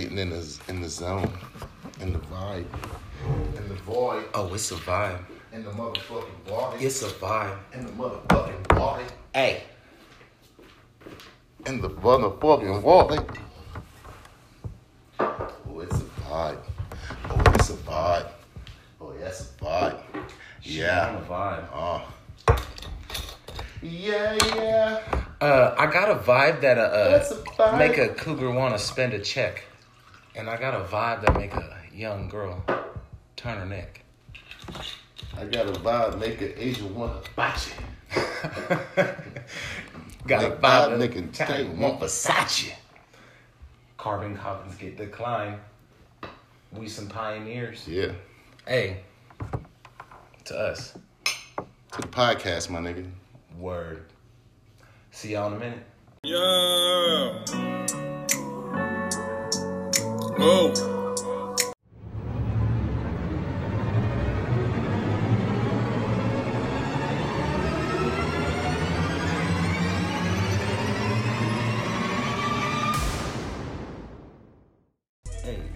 [0.00, 1.30] getting in the in the zone,
[2.00, 2.64] in the vibe,
[3.56, 5.18] in the void, Oh, it's a vibe.
[5.52, 7.56] in the motherfucking body, It's a vibe.
[7.74, 9.62] in the motherfucking body, Hey,
[11.66, 13.18] in the motherfucking body.
[15.20, 16.58] Oh, it's a vibe.
[17.28, 18.28] Oh, it's a vibe.
[19.00, 19.98] Oh, that's a vibe.
[20.62, 21.18] Yeah.
[21.18, 21.64] a vibe.
[21.74, 22.12] Oh.
[23.82, 25.00] Yeah, yeah.
[25.40, 27.78] Uh, I got a vibe that uh, That's a uh vibe.
[27.78, 29.64] make a cougar want to spend a check,
[30.34, 32.62] and I got a vibe that make a young girl
[33.36, 34.02] turn her neck.
[35.36, 37.68] I got a vibe, make an Asian wanna botch.
[40.26, 42.72] Got a Make vibe vibe, that make a make tank want Versace.
[43.96, 45.58] Carbon copies get declined.
[46.72, 47.88] We some pioneers.
[47.88, 48.12] Yeah.
[48.66, 48.98] Hey,
[50.44, 50.94] to us,
[51.56, 53.10] To the podcast, my nigga.
[53.58, 54.04] word.
[55.10, 55.86] See y'all in a minute.
[56.22, 57.96] Yeah.
[60.40, 60.46] Hey,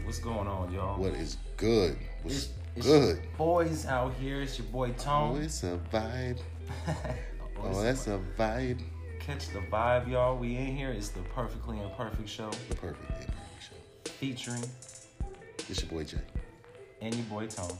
[0.05, 0.98] what's going on, y'all?
[0.98, 1.98] What is good?
[2.22, 3.19] What's It's, it's good?
[3.36, 4.41] boys out here.
[4.41, 5.36] It's your boy Tone.
[5.36, 6.41] Oh, it's a vibe.
[7.58, 8.81] Oh, Oh, that's a vibe.
[9.20, 10.38] Catch the vibe, y'all.
[10.38, 10.91] We in here.
[10.91, 13.44] It's the Perfectly Imperfect Show The perfect, yeah, perfect show.
[14.08, 14.64] Featuring
[15.69, 16.19] It's your boy Jay.
[17.00, 17.77] and your boy Tone.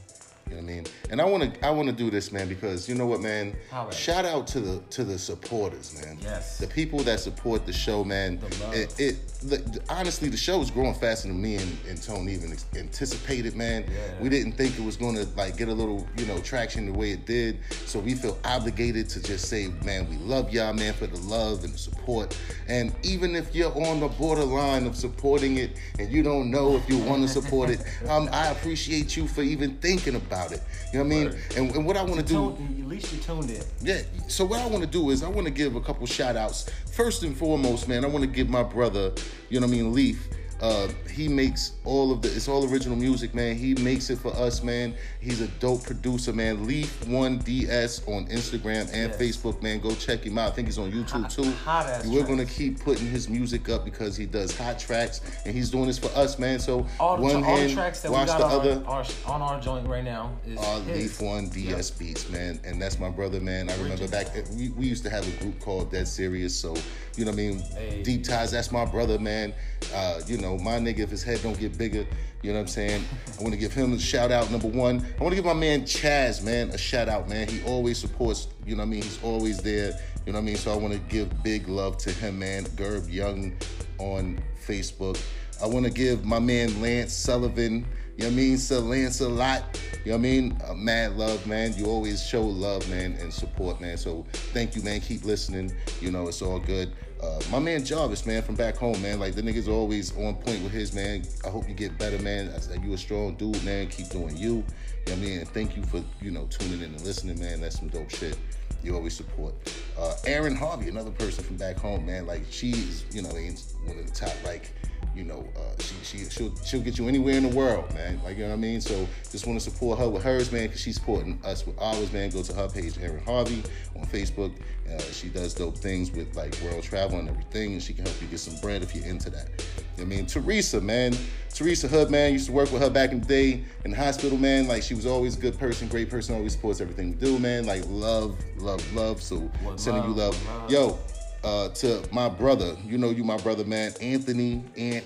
[0.49, 0.85] You know what I mean?
[1.11, 3.57] And I want to I want to do this, man, because you know what, man.
[3.91, 6.19] Shout out to the to the supporters, man.
[6.21, 6.59] Yes.
[6.59, 8.39] The people that support the show, man.
[8.39, 8.75] The love.
[8.75, 12.57] It, it the, honestly, the show is growing faster than me and, and Tone even
[12.77, 13.85] anticipated, man.
[13.89, 14.23] Yeah.
[14.23, 16.93] We didn't think it was going to like get a little, you know, traction the
[16.93, 17.59] way it did.
[17.87, 21.65] So we feel obligated to just say, man, we love y'all, man, for the love
[21.65, 22.39] and the support.
[22.69, 26.89] And even if you're on the borderline of supporting it and you don't know if
[26.89, 30.63] you want to support it, um, I appreciate you for even thinking about it.
[30.93, 31.39] You know what I mean?
[31.57, 32.53] And, and what I want to do.
[32.53, 33.63] At least you tuned in.
[33.83, 34.03] Yeah.
[34.29, 36.71] So what I want to do is I want to give a couple shout outs.
[36.93, 39.13] First and foremost, man, I want to give my brother,
[39.49, 40.29] you know what I mean, Leaf.
[40.61, 43.57] Uh, he makes all of the it's all original music, man.
[43.57, 44.95] He makes it for us, man.
[45.21, 46.67] He's a dope producer, man.
[46.67, 49.17] Leaf One DS on Instagram and Yes.
[49.19, 49.81] Facebook, man.
[49.81, 50.53] Go check him out.
[50.53, 51.51] I think he's on YouTube Hot- too.
[51.65, 52.29] hot ass We're tracks.
[52.29, 55.99] gonna keep putting his music up because he does hot tracks and he's doing this
[55.99, 56.59] for us, man.
[56.61, 58.83] So All one hand tracks that we watch got the on, other.
[58.87, 60.79] our, on our joint right now is Uh.
[60.87, 63.69] Leaf One DS Beats, man, and that's my brother, man.
[63.69, 66.75] I remember back we, we used to have a group called Dead Serious, so
[67.17, 67.59] you know what I mean.
[67.77, 68.03] Hey.
[68.03, 69.53] Deep ties, that's my brother, man.
[69.95, 72.07] Uh, you know, my nigga, if his head don't get bigger,
[72.43, 73.05] you know what I'm saying.
[73.39, 74.51] I want to give him a shout out.
[74.51, 77.49] Number one, I want to give my man Chaz, man, a shout out, man.
[77.49, 79.03] He always supports, you know what I mean.
[79.03, 80.57] He's always there, you know what I mean.
[80.57, 82.65] So I want to give big love to him, man.
[82.77, 83.57] Gerb Young
[83.99, 85.21] on Facebook.
[85.63, 87.87] I want to give my man Lance Sullivan.
[88.17, 88.59] You know what I mean?
[88.59, 89.81] Sir Lance a lot.
[90.05, 90.59] You know what I mean?
[90.69, 91.75] Uh, mad love, man.
[91.77, 93.97] You always show love, man, and support, man.
[93.97, 95.01] So thank you, man.
[95.01, 95.75] Keep listening.
[96.01, 96.93] You know, it's all good.
[97.25, 99.19] Uh, my man Jarvis, man, from back home, man.
[99.19, 101.23] Like the nigga's always on point with his man.
[101.45, 102.53] I hope you get better, man.
[102.55, 103.89] I you a strong dude, man.
[103.89, 104.47] Keep doing you.
[104.47, 104.65] You know
[105.07, 105.45] what I mean?
[105.47, 107.63] Thank you for, you know, tuning in and listening, man.
[107.63, 108.37] That's some dope shit.
[108.83, 109.55] You always support.
[109.99, 112.27] Uh, Erin Harvey, another person from back home, man.
[112.27, 114.73] Like she's, you know, one of the top, like,
[115.15, 118.21] you know, uh, she she she'll she'll get you anywhere in the world, man.
[118.25, 118.81] Like you know what I mean.
[118.81, 122.13] So just want to support her with hers, man, because she's supporting us with ours,
[122.13, 122.31] man.
[122.31, 123.63] Go to her page, Erin Harvey,
[123.97, 124.53] on Facebook.
[124.93, 128.21] Uh, she does dope things with like world travel and everything, and she can help
[128.21, 129.49] you get some bread if you're into that.
[129.97, 131.17] You know I mean, Teresa, man,
[131.53, 134.37] Teresa Hood, man, used to work with her back in the day in the hospital,
[134.37, 134.67] man.
[134.67, 137.67] Like she was always a good person, great person, always supports everything we do, man.
[137.67, 139.23] Like love, love, love.
[139.23, 140.71] So What sending you love, love, love.
[140.71, 140.99] yo
[141.45, 142.77] uh, to my brother.
[142.85, 143.93] You know you my brother, man.
[144.01, 145.05] Anthony Ant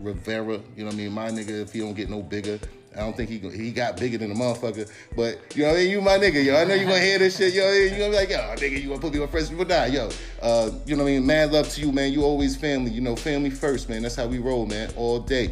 [0.00, 0.60] Rivera.
[0.76, 1.12] You know what I mean?
[1.12, 2.58] My nigga, if he don't get no bigger.
[2.92, 5.76] I don't think he he got bigger than a motherfucker, but you know.
[5.76, 6.56] You my nigga, yo.
[6.56, 7.70] I know you gonna hear this shit, yo.
[7.70, 10.10] You gonna be like, yo, nigga, you gonna put me on first before die, yo.
[10.42, 11.26] Uh, you know what I mean?
[11.26, 12.12] Mad love to you, man.
[12.12, 14.02] You always family, you know, family first, man.
[14.02, 15.44] That's how we roll, man, all day.
[15.44, 15.50] You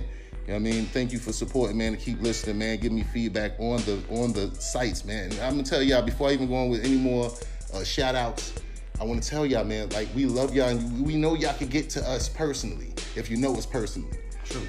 [0.49, 0.87] know what I mean?
[0.87, 1.93] Thank you for supporting, man.
[1.93, 2.79] To keep listening, man.
[2.79, 5.31] Give me feedback on the on the sites, man.
[5.41, 7.31] I'm gonna tell y'all before I even go on with any more
[7.73, 8.53] uh, shout outs.
[9.01, 11.69] I want to tell y'all, man, like we love y'all and we know y'all can
[11.69, 14.19] get to us personally if you know us personally.
[14.45, 14.63] True.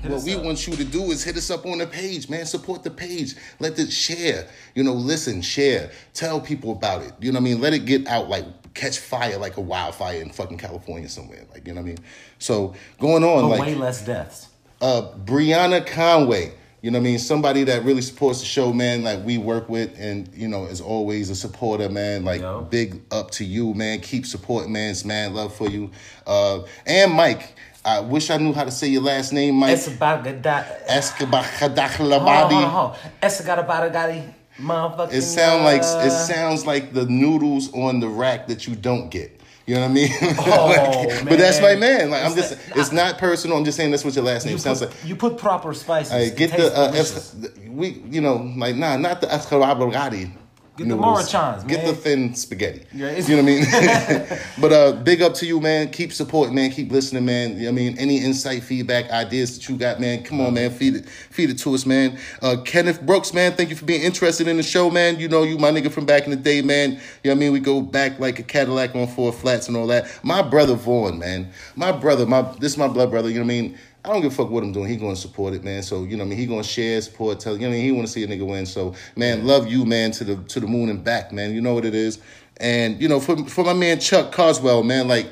[0.00, 0.44] Hit What we up.
[0.44, 2.44] want you to do is hit us up on the page, man.
[2.46, 3.34] Support the page.
[3.58, 4.46] Let it share.
[4.74, 5.90] You know, listen, share.
[6.14, 7.12] Tell people about it.
[7.18, 7.60] You know what I mean?
[7.60, 11.44] Let it get out like catch fire like a wildfire in fucking California somewhere.
[11.52, 11.98] Like, you know what I mean?
[12.38, 14.48] So going on, But like way less deaths.
[14.80, 16.52] uh Brianna Conway.
[16.82, 17.18] You know what I mean?
[17.18, 20.80] Somebody that really supports the show, man, like we work with and you know, is
[20.80, 22.24] always a supporter, man.
[22.24, 24.00] Like big up to you, man.
[24.00, 24.90] Keep supporting, man.
[24.90, 25.90] It's man love for you.
[26.26, 27.54] Uh and Mike.
[27.84, 29.78] I wish I knew how to say your last name, Mike.
[29.78, 30.66] Esbagada.
[30.88, 32.74] Escobar Hold on, hold on, hold Khadakhlabadi.
[32.74, 32.96] on.
[33.22, 35.12] Esgada motherfucking.
[35.12, 39.10] It sound like it uh, sounds like the noodles on the rack that you don't
[39.10, 39.35] get.
[39.66, 40.10] You know what I mean?
[40.38, 42.10] Oh, Like, But that's my man.
[42.10, 43.56] Like I'm just that- it's not personal.
[43.56, 45.04] I'm just saying that's what your last name You sounds put, like.
[45.04, 46.12] you put proper spices.
[46.12, 47.34] It get the uh, es-
[47.68, 50.30] we you know like nah not the escarabagati.
[50.76, 51.66] Get the Maruchans, man.
[51.66, 52.82] Get the thin spaghetti.
[52.92, 54.38] Yeah, it's- you know what I mean?
[54.60, 55.90] but uh, big up to you, man.
[55.90, 56.70] Keep supporting, man.
[56.70, 57.52] Keep listening, man.
[57.56, 60.22] You know what I mean, any insight, feedback, ideas that you got, man.
[60.22, 60.70] Come on, man.
[60.70, 62.18] Feed it, feed it to us, man.
[62.42, 63.52] Uh, Kenneth Brooks, man.
[63.52, 65.18] Thank you for being interested in the show, man.
[65.18, 66.92] You know you my nigga from back in the day, man.
[66.92, 67.52] You know what I mean?
[67.52, 70.06] We go back like a Cadillac on four flats and all that.
[70.22, 71.50] My brother Vaughn, man.
[71.74, 73.28] My brother, my this is my blood brother.
[73.28, 73.78] You know what I mean?
[74.06, 74.88] I don't give a fuck what I'm doing.
[74.88, 75.82] He gonna support it, man.
[75.82, 77.54] So you know, I mean, he gonna share, support, tell.
[77.54, 78.64] You know, I mean, he want to see a nigga win.
[78.64, 81.52] So, man, love you, man, to the to the moon and back, man.
[81.52, 82.20] You know what it is.
[82.58, 85.26] And you know, for for my man Chuck Coswell, man, like,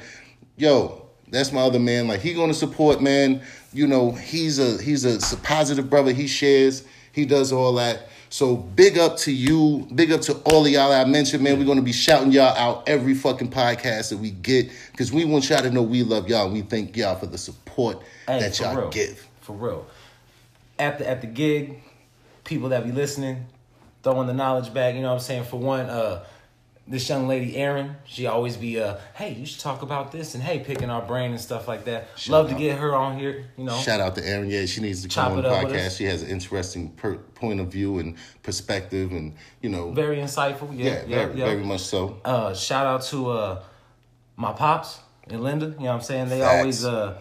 [0.56, 2.09] yo, that's my other man.
[2.09, 3.43] Like, he gonna support, man.
[3.73, 6.11] You know, he's a he's a positive brother.
[6.11, 6.82] He shares.
[7.12, 8.09] He does all that.
[8.29, 9.87] So big up to you.
[9.94, 11.61] Big up to all of y'all I mentioned, man.
[11.61, 15.49] We're gonna be shouting y'all out every fucking podcast that we get because we want
[15.49, 18.76] y'all to know we love y'all we thank y'all for the support Hey, that y'all
[18.76, 18.91] real.
[18.91, 19.26] give.
[19.41, 19.87] For real.
[20.79, 21.82] At the at the gig,
[22.44, 23.47] people that be listening,
[24.03, 25.44] throwing the knowledge back, you know what I'm saying?
[25.44, 26.25] For one, uh
[26.87, 30.43] this young lady Erin, she always be uh, hey, you should talk about this and
[30.44, 32.09] hey, picking our brain and stuff like that.
[32.29, 33.75] Love to get her on here, you know.
[33.79, 34.50] Shout out to Erin.
[34.50, 35.97] Yeah, she needs to Chop come on the podcast.
[35.97, 40.77] She has an interesting per- point of view and perspective, and you know, Very insightful.
[40.77, 41.44] yeah, Yeah, yeah, very, yeah.
[41.47, 42.20] very much so.
[42.23, 43.62] Uh, shout out to uh,
[44.37, 45.67] my pops and Linda.
[45.67, 46.29] You know what I'm saying?
[46.29, 46.59] They Facts.
[46.59, 47.17] always uh,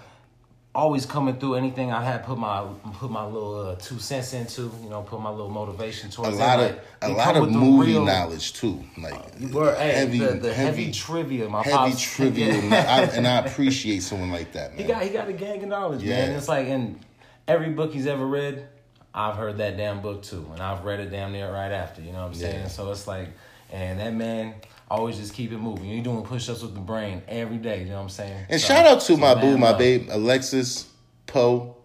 [0.75, 4.71] always coming through anything I had put my put my little uh, two cents into.
[4.83, 6.35] You know, put my little motivation towards.
[6.35, 6.71] A lot it.
[6.71, 10.53] of Like, a lot of movie real- knowledge too, like Word, hey, heavy, the, the
[10.53, 11.49] heavy, heavy, trivia.
[11.49, 14.79] My heavy pops, trivia, and I, and I appreciate someone like that, man.
[14.79, 16.31] He got he got a gang of knowledge, man.
[16.31, 16.37] Yeah.
[16.37, 16.99] It's like in
[17.47, 18.67] every book he's ever read,
[19.13, 22.01] I've heard that damn book too, and I've read it damn near right after.
[22.01, 22.61] You know what I'm saying?
[22.61, 22.67] Yeah.
[22.67, 23.29] So it's like,
[23.71, 24.55] and that man
[24.94, 25.86] always just keep it moving.
[25.90, 27.80] You're doing push ups with the brain every day.
[27.84, 28.45] You know what I'm saying?
[28.50, 29.78] And So- shout out to so my boo, my love.
[29.80, 30.88] babe, Alexis
[31.28, 31.75] Poe.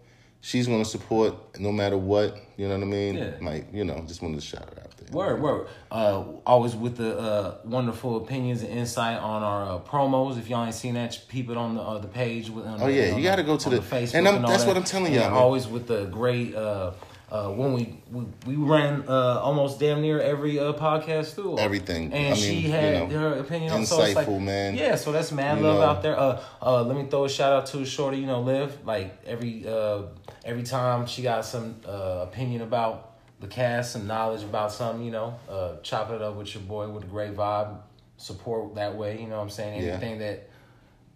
[0.41, 2.37] She's gonna support no matter what.
[2.55, 3.15] You know what I mean?
[3.15, 3.31] Yeah.
[3.41, 5.09] Like you know, just wanted to shout it out there.
[5.11, 5.67] Word, word.
[5.91, 10.37] Uh, always with the uh, wonderful opinions and insight on our uh, promos.
[10.37, 12.49] If y'all ain't seen that, peep it on the uh, the page.
[12.49, 14.49] With, on Oh, the- yeah, you gotta go to on the- Facebook and I'm- all
[14.51, 14.67] that's that.
[14.69, 15.39] what I'm telling And y'all, man.
[15.39, 16.55] Always with the great.
[16.55, 16.91] Uh,
[17.31, 22.11] uh, when we, we we ran uh, almost damn near every uh, podcast through Everything.
[22.11, 24.75] and I she mean, you had know, her opinion on so like, insightful, man.
[24.75, 25.85] Yeah, so that's mad You love know.
[25.85, 26.19] out there.
[26.19, 28.17] Uh, uh, let me throw a shout out to Shorty.
[28.17, 28.79] You know, Liv.
[28.85, 30.03] Like every uh,
[30.43, 33.05] every time she got some uh, opinion about
[33.39, 35.05] the cast, some knowledge about something.
[35.05, 37.77] You know, uh, chop it up with your boy with a great vibe.
[38.17, 39.21] Support that way.
[39.21, 39.83] You know what I'm saying?
[39.83, 39.91] Yeah.
[39.91, 40.49] Anything that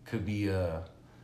[0.06, 0.78] could be uh,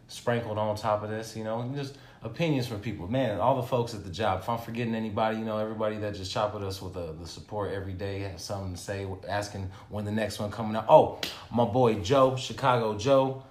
[0.08, 1.36] sprinkled on top of this.
[1.38, 3.08] You know, just opinions from people.
[3.08, 4.40] Man, all the folks at the job.
[4.42, 7.28] If I'm forgetting anybody, you know, everybody that just chop with us with the, the
[7.28, 10.86] support every day, have something to say, asking when the next one coming out.
[10.90, 11.20] Oh,
[11.52, 13.44] my boy Joe, Chicago Joe,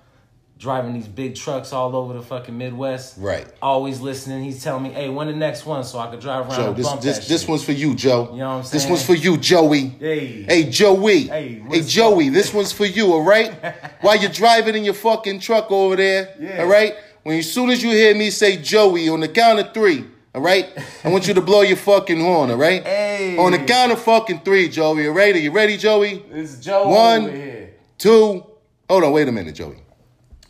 [0.59, 3.17] driving these big trucks all over the fucking Midwest.
[3.19, 3.47] Right.
[3.63, 4.43] Always listening.
[4.43, 6.91] He's telling me, hey, when the next one so I could drive around Joe, this
[6.95, 7.49] this this shit.
[7.49, 8.31] one's for you, Joe.
[8.33, 8.83] You know what I'm saying?
[8.83, 9.89] This one's for you, Joey.
[9.89, 10.43] Hey.
[10.43, 11.29] Hey, Joey.
[11.29, 13.53] Hey, Hey, Joey, this one's for you, all right?
[14.03, 16.63] While you're driving in your fucking truck over there, Yeah.
[16.63, 16.95] all right?
[17.23, 20.05] When as soon as you hear me say Joey on the count of three,
[20.35, 20.67] all right?
[21.05, 22.83] I want you to blow your fucking horn, all right?
[22.83, 23.37] Hey.
[23.39, 25.35] On the count of fucking three, Joey, all right?
[25.35, 26.25] Are you ready, Joey?
[26.31, 27.25] It's Joe One.
[27.25, 27.75] over here.
[27.99, 28.45] Two.
[28.89, 29.77] Hold on, wait a minute, Joey.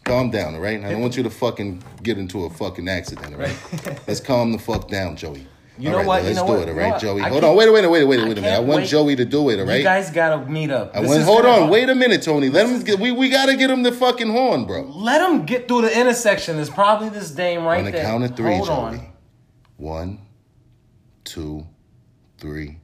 [0.05, 0.83] Calm down, all right?
[0.85, 4.01] I don't want you to fucking get into a fucking accident, all right?
[4.07, 5.47] Let's calm the fuck down, Joey.
[5.79, 6.23] You All know right, what?
[6.25, 6.69] Let's You know do what?
[6.69, 7.01] it, all right, You know what?
[7.01, 7.21] Joey?
[7.23, 8.57] I Hold on, wait a minute, wait a minute, wait a minute.
[8.57, 8.89] I want wait.
[8.89, 9.77] Joey to do it, all right?
[9.79, 10.91] You guys gotta meet up.
[10.95, 12.49] I This want, hold on, wait a minute, Tony.
[12.49, 12.99] Let him get.
[12.99, 14.83] We, we gotta get him the fucking horn, bro.
[14.83, 16.57] Let him get through the intersection.
[16.57, 17.79] There's probably this dame right there.
[17.79, 18.03] On the there.
[18.05, 18.75] count of three, Hold Joey.
[18.77, 19.13] on.
[19.77, 20.19] One,
[21.25, 21.67] two,
[22.39, 22.79] three.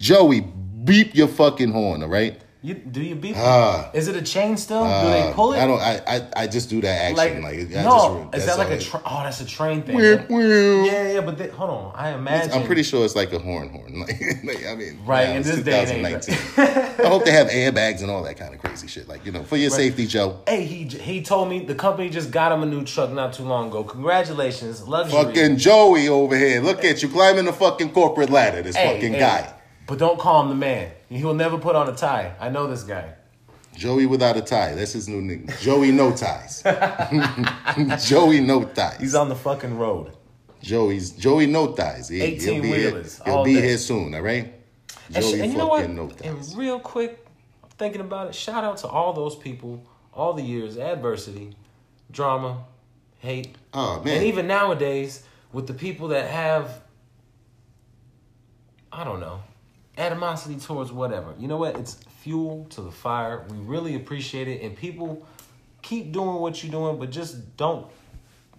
[0.00, 2.40] Joey, beep your fucking horn, all right?
[2.66, 3.36] You, do you beep?
[3.38, 3.90] Ah.
[3.94, 4.82] Is it a chain still?
[4.82, 5.58] do they Uh, pull it?
[5.60, 5.80] I don't.
[5.80, 7.40] I, I I just do that action.
[7.40, 9.94] Like, I no, just, is that like a tra- oh, that's a train thing.
[9.94, 10.86] Whip, whip.
[10.90, 11.92] Yeah, yeah, but they, hold on.
[11.94, 12.50] I imagine.
[12.50, 13.92] I'm pretty sure it's like a horn horn.
[14.06, 16.26] Like, like, I mean, Right, now in this day and age.
[16.26, 17.06] 2019.
[17.06, 19.06] I hope they have airbags and all that kind of crazy shit.
[19.06, 20.40] Like, you know, for your safety, Joe.
[20.48, 23.44] Hey, he he told me the company just got him a new truck not too
[23.44, 23.84] long ago.
[23.84, 25.22] Congratulations, luxury.
[25.22, 26.60] Fucking Joey over here.
[26.60, 28.60] Look at you climbing the fucking corporate ladder.
[28.62, 29.52] This Hey, fucking hey, guy.
[29.86, 30.90] But don't call him the man.
[31.08, 32.34] He'll never put on a tie.
[32.40, 33.14] I know this guy.
[33.76, 34.74] Joey without a tie.
[34.74, 35.48] That's his new name.
[35.60, 36.62] Joey no ties.
[38.06, 38.98] Joey no ties.
[39.00, 40.12] He's on the fucking road.
[40.62, 42.08] Joey's Joey no ties.
[42.08, 42.90] He, 18 he'll be here.
[42.90, 43.62] wheelers He'll be day.
[43.62, 44.14] here soon.
[44.14, 44.52] All right.
[45.14, 45.88] And, sh- Joey and you know what?
[45.90, 46.48] no ties.
[46.50, 47.24] And real quick,
[47.76, 48.34] thinking about it.
[48.34, 51.54] Shout out to all those people, all the years, adversity,
[52.10, 52.64] drama,
[53.18, 53.54] hate.
[53.74, 54.16] Oh man.
[54.16, 56.80] And even nowadays, with the people that have,
[58.90, 59.42] I don't know,
[59.98, 61.34] animosity towards whatever.
[61.38, 61.76] You know what?
[61.78, 63.44] It's fuel to the fire.
[63.50, 65.26] We really appreciate it, and people
[65.82, 67.86] keep doing what you're doing, but just don't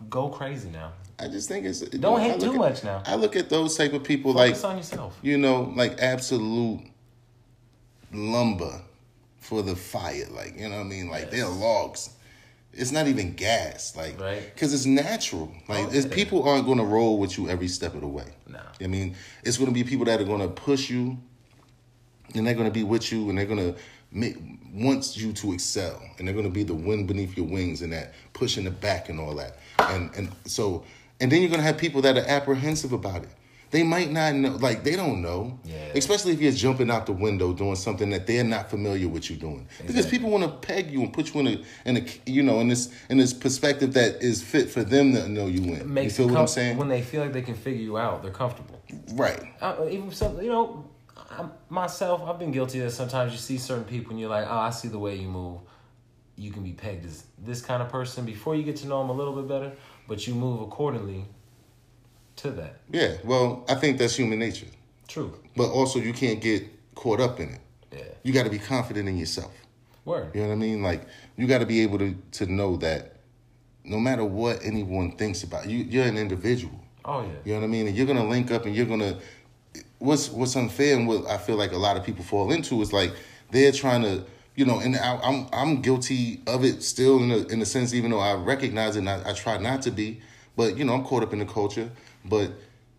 [0.10, 0.94] go crazy now.
[1.20, 3.02] I just think it's Don't I hate too at- much now.
[3.06, 5.18] I look at those type of people like on yourself.
[5.24, 6.82] you know, like absolute
[8.14, 8.82] lumber
[9.40, 10.28] for the fire.
[10.32, 11.10] Like, you know what I mean?
[11.10, 11.32] Like Yes.
[11.32, 12.10] they're logs.
[12.74, 14.54] It's not even gas, like, Right.
[14.54, 15.52] because it's natural.
[15.68, 18.28] Like, Oh, it's, people aren't going to roll with you every step of the way.
[18.48, 18.60] Nah.
[18.80, 21.18] I mean, it's going to be people that are going to push you,
[22.36, 23.80] and they're going to be with you, and they're going to
[24.12, 24.36] make
[24.74, 27.92] wants you to excel, and they're going to be the wind beneath your wings, and
[27.94, 29.58] that pushing the back and all that.
[29.80, 30.84] And and so,
[31.20, 33.30] and then you're going to have people that are apprehensive about it.
[33.70, 35.76] They might not know, like they don't know, Yeah.
[35.94, 39.36] especially if you're jumping out the window doing something that they're not familiar with you
[39.36, 39.68] doing.
[39.86, 42.62] Because people want to peg you and put you in a in a you know
[42.62, 45.98] in this in this perspective that is fit for them to know you in.
[45.98, 46.78] You feel it what I'm saying?
[46.78, 48.82] When they feel like they can figure you out, they're comfortable.
[49.14, 49.44] right.
[49.62, 50.86] uh, even some, you know,
[51.38, 52.96] I'm, myself, I've been guilty of this.
[52.96, 55.60] Sometimes you see certain people and you're like, oh, I see the way you move.
[56.36, 59.10] You can be pegged as this kind of person before you get to know them
[59.10, 59.72] a little bit better,
[60.08, 61.26] but you move accordingly
[62.38, 62.80] to that.
[62.92, 63.18] Yeah.
[63.24, 64.68] Well, I think that's human nature.
[65.08, 65.34] True.
[65.56, 66.64] But also, you can't get
[66.96, 67.62] caught up in it.
[67.92, 68.04] Yeah.
[68.24, 69.54] You got to be confident in yourself.
[70.06, 70.34] Word.
[70.34, 70.82] You know what I mean?
[70.82, 73.18] Like you got to be able to to know that
[73.84, 76.80] no matter what anyone thinks about you, you're an individual.
[77.04, 77.30] Oh, yeah.
[77.46, 77.88] You know what I mean?
[77.88, 79.18] And you're gonna link up, and you're gonna.
[80.00, 82.94] What's what's unfair and what I feel like a lot of people fall into is
[82.94, 83.14] like
[83.52, 84.24] they're trying to,
[84.56, 87.94] you know, and I, I'm I'm guilty of it still in a in a sense,
[87.94, 90.22] even though I recognize it, and I, I try not to be,
[90.56, 91.90] but you know, I'm caught up in the culture.
[92.26, 92.52] But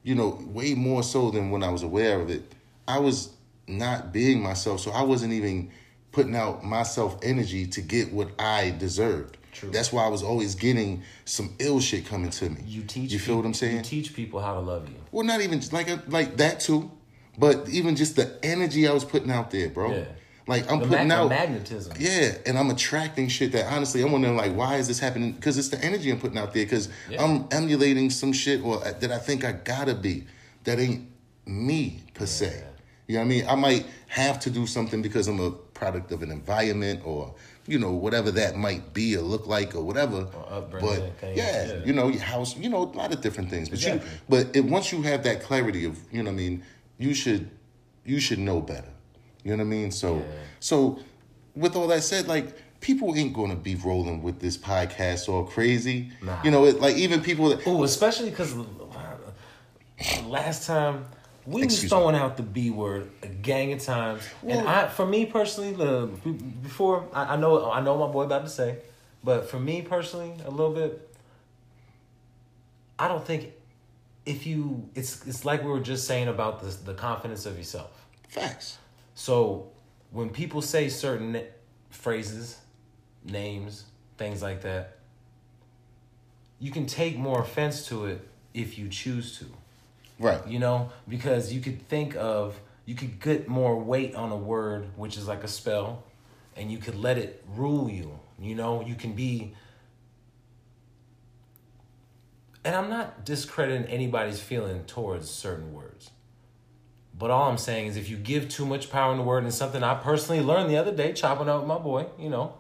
[0.02, 2.52] you know, way more so than when I was aware of it,
[2.86, 3.30] I was
[3.66, 5.70] not being myself, so I wasn't even
[6.12, 9.36] putting out myself energy to get what I deserved.
[9.58, 9.70] True.
[9.70, 12.62] That's why I was always getting some ill shit coming to me.
[12.66, 13.12] You teach.
[13.12, 13.76] You feel what I'm saying?
[13.78, 14.94] You teach people how to love you.
[15.10, 16.90] Well, not even like uh, like that too,
[17.36, 19.92] but even just the energy I was putting out there, bro.
[19.94, 20.04] Yeah.
[20.46, 21.92] Like I'm The, putting mag- out, magnetism.
[21.98, 25.32] yeah, and I'm attracting shit that honestly I'm wondering like why is this happening?
[25.32, 26.64] Because it's the energy I'm putting out there.
[26.64, 27.22] Because Yeah.
[27.22, 30.24] I'm emulating some shit or uh, that I think I gotta be
[30.64, 31.06] that ain't
[31.46, 32.64] me per se.
[33.06, 33.46] You know what I mean?
[33.48, 37.34] I might have to do something because I'm a product of an environment or
[37.68, 40.26] you know whatever that might be or look like or whatever.
[40.50, 41.84] Or but things, yeah, yeah.
[41.84, 43.68] you know your house, you know a lot of different things.
[43.68, 44.08] But Exactly.
[44.10, 46.64] you, but it, once you have that clarity of you know what I mean,
[46.98, 47.50] you should
[48.04, 48.88] you should know better.
[49.44, 49.90] You know what I mean?
[49.90, 50.22] So Yeah.
[50.60, 50.98] so
[51.54, 56.10] with all that said, like people ain't gonna be rolling with this podcast all crazy.
[56.22, 56.42] Nah.
[56.42, 58.54] You know, it, like even people that Oh, especially because
[60.26, 61.04] last time
[61.48, 61.88] we was Excuse me.
[61.88, 66.06] throwing out the B word a gang of times, and I, for me personally, the
[66.62, 68.78] before I, I know I know what my boy about to say,
[69.24, 71.14] but for me personally, a little bit,
[72.98, 73.52] I don't think
[74.26, 77.90] if you it's it's like we were just saying about the the confidence of yourself.
[78.28, 78.76] facts.
[79.14, 79.70] So
[80.10, 81.42] when people say certain
[81.90, 82.58] phrases,
[83.24, 83.84] names,
[84.18, 84.98] things like that,
[86.60, 89.46] you can take more offense to it if you choose to.
[90.18, 90.46] Right.
[90.46, 94.86] You know, because you could think of you could get more weight on a word,
[94.96, 96.04] which is like a spell,
[96.56, 98.18] and you could let it rule you.
[98.40, 99.54] You know, you can be
[102.64, 106.10] and I'm not discrediting anybody's feeling towards certain words.
[107.18, 109.54] But all I'm saying is if you give too much power in the word and
[109.54, 112.54] something I personally learned the other day, chopping up with my boy, you know,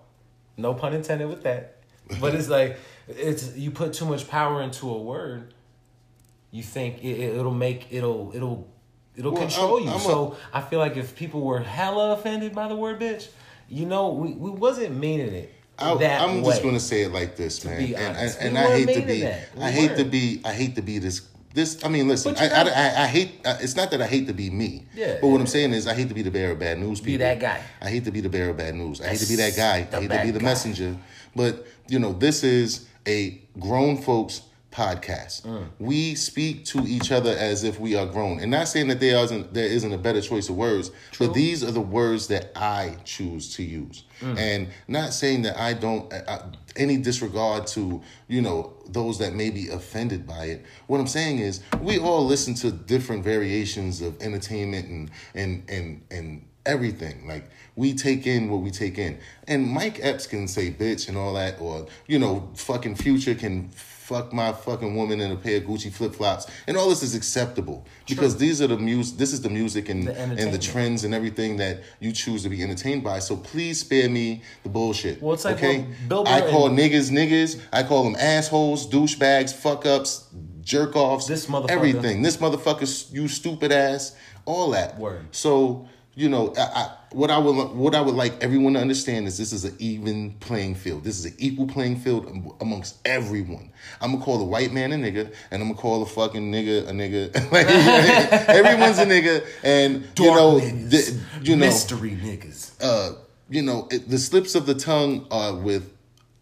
[0.56, 1.82] no pun intended with that.
[2.20, 5.52] But it's like it's you put too much power into a word,
[6.50, 8.68] you think it, it'll make it'll it'll
[9.16, 9.90] it'll Well, control I'm- you.
[9.90, 13.28] I'm so I feel like if people were hella offended by the word bitch,
[13.68, 15.54] you know, we, we wasn't meaning it.
[15.80, 16.42] I, way.
[16.42, 17.80] just gonna say it like this, man.
[17.80, 19.22] and and, We and I hate to be.
[19.22, 21.22] We I hate to be, I hate to be this.
[21.54, 23.40] This, I mean, listen, I, you I, I, I hate.
[23.44, 24.84] Uh, it's not that I hate to be me.
[24.94, 25.40] Yeah, But what yeah.
[25.40, 27.00] I'm saying is, I hate to be the bearer of bad news.
[27.00, 27.62] Be that guy.
[27.80, 29.00] I hate to be the bearer of bad news.
[29.00, 29.76] I hate to be that guy.
[29.76, 30.44] I hate to be the guy.
[30.44, 30.96] messenger.
[31.34, 35.42] But you know, this is a grown folks podcast.
[35.42, 35.68] Mm.
[35.78, 39.16] We speak to each other as if we are grown, and not saying that there
[39.24, 42.96] isn't there isn't a better choice of words, but these are the words that I
[43.04, 44.38] choose to use, Mm.
[44.38, 46.42] and not saying that I don't uh, uh,
[46.76, 50.64] any disregard to you know those that may be offended by it.
[50.86, 56.02] What I'm saying is we all listen to different variations of entertainment and and and
[56.10, 57.26] and everything.
[57.26, 59.18] Like we take in what we take in.
[59.46, 63.70] And Mike Epps can say bitch and all that, or you know, fucking future can
[64.08, 67.14] fuck my fucking woman in a pair of Gucci flip flops, and all this is
[67.14, 69.18] acceptable because these are the music.
[69.18, 72.48] This is the music and The and the trends and everything that you choose to
[72.48, 73.18] be entertained by.
[73.18, 75.20] So please spare me the bullshit.
[75.22, 77.60] Well, it's like okay, I call and- niggas niggas.
[77.72, 80.26] I call them assholes, douchebags, fuck ups,
[80.62, 81.26] jerk offs.
[81.26, 81.70] This motherfucker.
[81.70, 82.22] everything.
[82.22, 84.98] This motherfucker, you stupid ass, all that.
[84.98, 85.26] Word.
[85.32, 85.86] So
[86.18, 89.38] you know, I, I, what I would what I would like everyone to understand is
[89.38, 91.04] this is an even playing field.
[91.04, 93.70] This is an equal playing field amongst everyone.
[94.00, 96.88] I'm gonna call a white man a nigga, and I'm gonna call a fucking nigga
[96.88, 97.28] a nigga.
[97.52, 97.66] Like,
[98.48, 100.90] everyone's a nigga, and you know, niggas.
[100.90, 102.72] the, you know, mystery niggas.
[102.82, 103.14] uh,
[103.48, 105.92] you know, it, the slips of the tongue are with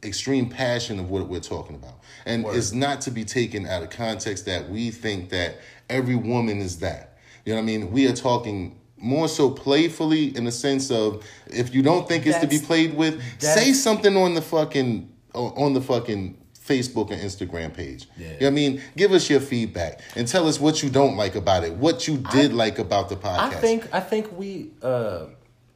[0.02, 2.00] extreme passion of what we're talking about.
[2.25, 5.59] And it's not to be taken out of context that we think that
[5.90, 7.18] every woman is that.
[7.45, 7.92] You know what I mean?
[7.92, 12.38] We are talking more so playfully in the sense of if you don't think it's
[12.38, 16.37] to be played with, say something on the fucking on the fucking
[16.67, 18.09] Facebook and Instagram page.
[18.17, 18.25] Yeah.
[18.25, 18.83] You know what I mean?
[18.97, 22.19] Give us your feedback and tell us what you don't like about it, what you
[22.33, 23.38] did like about the podcast.
[23.38, 25.26] I think I think we uh,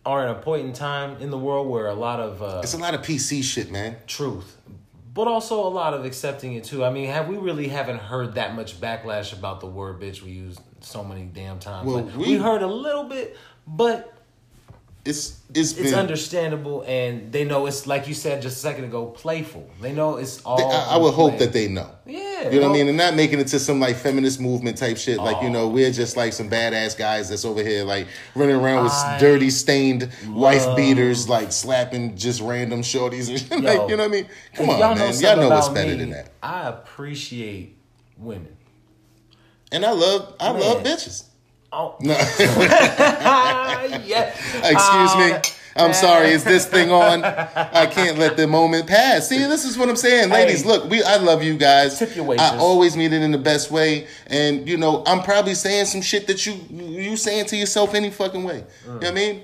[0.05, 2.75] are in a point in time in the world where a lot of uh, it's
[2.75, 3.97] a lot of PC shit, man.
[4.07, 4.57] truth,
[5.15, 6.85] but also a lot of accepting it too.
[6.85, 10.33] I mean, have we really haven't heard that much backlash about the word bitch we
[10.33, 11.87] use so many damn times?
[11.87, 14.15] Well, Like, we- we heard a little bit, but
[15.03, 18.85] It's it's it's been understandable, and they know it's like you said just a second
[18.85, 19.67] ago, playful.
[19.81, 20.59] They know it's all.
[20.59, 21.89] They- I, I would hope that they know.
[22.05, 22.89] Yeah, You know what I mean?
[22.89, 25.17] And not making it to some like feminist movement type shit.
[25.17, 25.53] Like, you oh.
[25.53, 25.69] know, Oh.
[25.69, 29.49] we're just like some badass guys that's over here like running around with I dirty,
[29.49, 33.51] stained wife beaters, like slapping just random shorties and shit.
[33.51, 34.27] Yo, like, you know what I mean?
[34.55, 35.15] Come on, y'all man.
[35.19, 36.33] Y'all know what's better me, than that.
[36.43, 37.75] I appreciate
[38.19, 38.55] women.
[39.73, 40.61] And I love I Man.
[40.61, 41.25] love bitches.
[41.73, 42.15] Oh, No.
[44.05, 44.35] yeah.
[44.65, 45.33] Excuse me.
[45.33, 45.43] Um,
[45.77, 46.31] I'm sorry.
[46.31, 47.25] Is this thing on?
[47.25, 49.29] I can't let the moment pass.
[49.29, 50.63] See, this is what I'm saying, ladies.
[50.63, 50.69] Hey.
[50.69, 51.99] Look, we I love you guys.
[51.99, 55.55] Tip your I always mean it in the best way, and you know, I'm probably
[55.55, 58.65] saying some shit that you you saying to yourself any fucking way.
[58.85, 59.43] You know what I mean?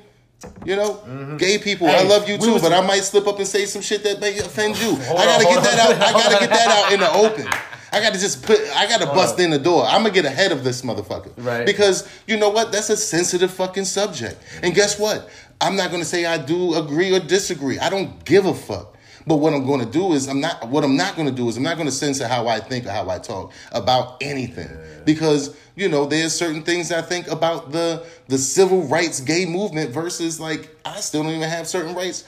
[0.64, 2.08] You know, gay people, I Mm.
[2.10, 4.78] Love you too, but I might slip up and say some shit that may offend
[4.78, 4.90] you.
[4.92, 5.94] I gotta on, get that on.
[5.94, 6.02] out.
[6.02, 7.48] I gotta get that out in the open.
[7.92, 8.60] I gotta just put.
[8.74, 9.84] I gotta bust in the door.
[9.84, 11.32] I'm gonna get ahead of this motherfucker.
[11.36, 11.64] Right.
[11.64, 12.72] Because you know what?
[12.72, 14.42] That's a sensitive fucking subject.
[14.62, 15.28] And guess what?
[15.60, 17.78] I'm not gonna say I do agree or disagree.
[17.78, 18.96] I don't give a fuck.
[19.26, 20.68] But what I'm going to do is I'm not.
[20.68, 22.86] What I'm not going to do is I'm not going to censor how I think
[22.86, 24.68] or how I talk about anything
[25.04, 29.90] because you know there's certain things I think about the the civil rights gay movement
[29.90, 32.22] versus like I still don't even have certain rights.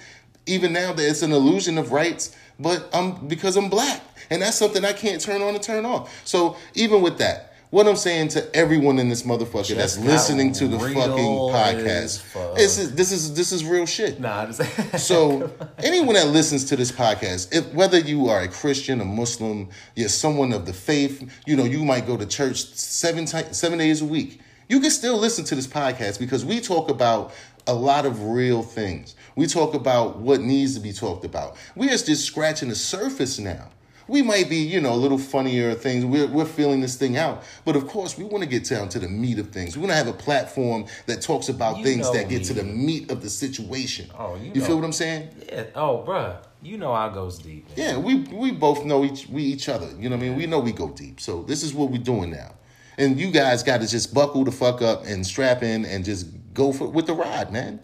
[0.47, 4.57] Even now, that it's an illusion of rights, but I'm because I'm black, and that's
[4.57, 6.27] something I can't turn on and turn off.
[6.27, 7.45] So even with that.
[7.71, 12.23] What I'm saying to everyone in this motherfucker that's Just listening to the fucking podcast,
[12.23, 12.57] fuck.
[12.57, 14.19] this is this is this is real shit.
[14.19, 14.51] Nah,
[14.97, 19.69] So anyone that listens to this podcast, if whether you are a Christian, a Muslim,
[19.97, 23.79] you're someone of the faith, you know, you might go to church seven ti- seven
[23.79, 24.41] days a week.
[24.71, 27.35] You can still listen to this podcast because we talk about
[27.67, 29.15] a lot of real things.
[29.37, 31.59] We talk about what needs to be talked about.
[31.77, 33.69] We are just scratching the surface now.
[34.09, 36.05] We might be, you know, a little funnier things.
[36.05, 37.45] We're, we're feeling this thing out.
[37.65, 39.77] But of course, we want to get down to the meat of things.
[39.77, 42.65] We want to have a platform that talks about You things that get to the
[42.65, 44.11] meat of the situation.
[44.19, 44.67] Oh, you you know.
[44.67, 45.29] feel what I'm saying?
[45.47, 45.65] yeah.
[45.75, 47.69] Oh, bruh, you know I goes deep.
[47.69, 47.77] Man.
[47.77, 49.89] Yeah, we we both know each we each other.
[49.99, 50.37] You know what I mean?
[50.37, 51.21] We know we go deep.
[51.21, 52.55] So this is what we're doing now.
[52.97, 56.27] And you guys got to just buckle the fuck up and strap in and just
[56.55, 57.81] go for with the ride, man.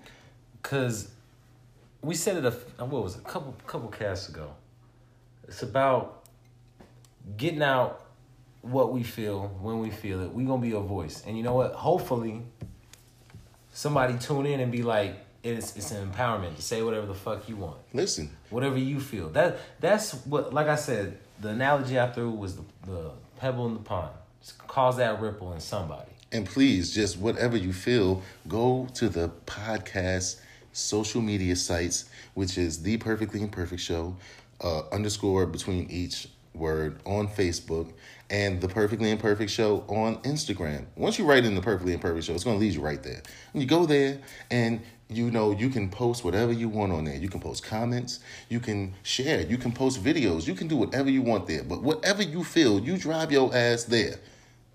[0.62, 1.08] Cause
[2.02, 4.50] we said it a what was it, a couple couple casts ago.
[5.48, 6.24] It's about
[7.36, 8.00] getting out
[8.62, 10.30] what we feel when we feel it.
[10.32, 11.72] We're gonna be a voice, and you know what?
[11.72, 12.42] Hopefully,
[13.72, 17.48] somebody tune in and be like, it's it's an empowerment to say whatever the fuck
[17.48, 19.28] you want, Listen, whatever you feel.
[19.30, 20.54] That that's what.
[20.54, 24.10] Like I said, the analogy I threw was the, the pebble in the pond.
[24.40, 26.10] Just cause that ripple in somebody.
[26.32, 30.40] and please just whatever you feel, go to the podcast
[30.72, 34.16] social media sites, which is the Perfectly Imperfect Show,
[34.60, 37.92] uh, underscore between each word on Facebook,
[38.30, 40.86] and the Perfectly Imperfect Show on Instagram.
[40.96, 43.22] Once you write in the Perfectly Imperfect Show, it's going to lead you right there.
[43.52, 44.18] And you go there,
[44.50, 47.16] and you know you can post whatever you want on there.
[47.16, 51.10] You can post comments, you can share, you can post videos, you can do whatever
[51.10, 51.62] you want there.
[51.62, 54.18] But whatever you feel, you drive your ass there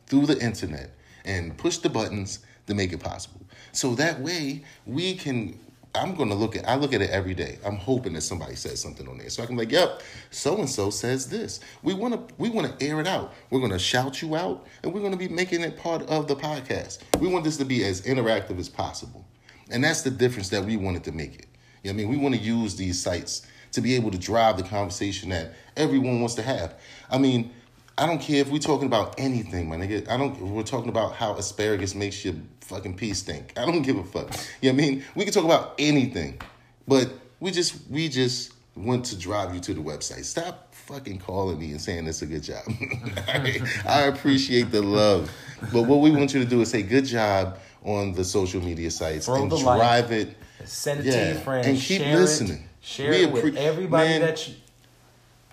[0.06, 0.92] through the internet
[1.26, 3.42] and push the buttons to make it possible.
[3.72, 5.58] So that way we can
[5.96, 7.58] I'm gonna look at I look at it every day.
[7.66, 9.30] I'm hoping that somebody says something on there.
[9.30, 11.60] So I can be like, yep, so and so says this.
[11.82, 13.34] We wanna we wanna air it out.
[13.50, 17.00] We're gonna shout you out and we're gonna be making it part of the podcast.
[17.20, 19.26] We want this to be as interactive as possible.
[19.72, 21.48] And that's the difference that we wanted to make it.
[21.84, 22.10] You know what I mean?
[22.10, 26.20] We want to use these sites to be able to drive the conversation that everyone
[26.20, 26.76] wants to have.
[27.10, 27.54] I mean,
[27.98, 30.08] I don't care if we're talking about anything, my nigga.
[30.10, 30.40] I don't.
[30.40, 32.36] We're talking about how asparagus makes your
[32.70, 33.54] fucking pee stink.
[33.58, 34.32] I don't give a fuck.
[34.62, 35.04] You know what I mean?
[35.16, 36.40] We can talk about anything,
[36.88, 40.24] but we just we just want to drive you to the website.
[40.24, 42.64] Stop fucking calling me and saying it's a good job.
[43.28, 45.30] I, I appreciate the love,
[45.74, 48.92] but what we want you to do is say good job on the social media
[48.92, 50.36] sites Throw and drive it.
[50.66, 51.68] Send it Yeah, to your friends.
[51.68, 52.52] and keep share listening.
[52.58, 54.22] It, share We it with appre- everybody Man.
[54.22, 54.56] that you.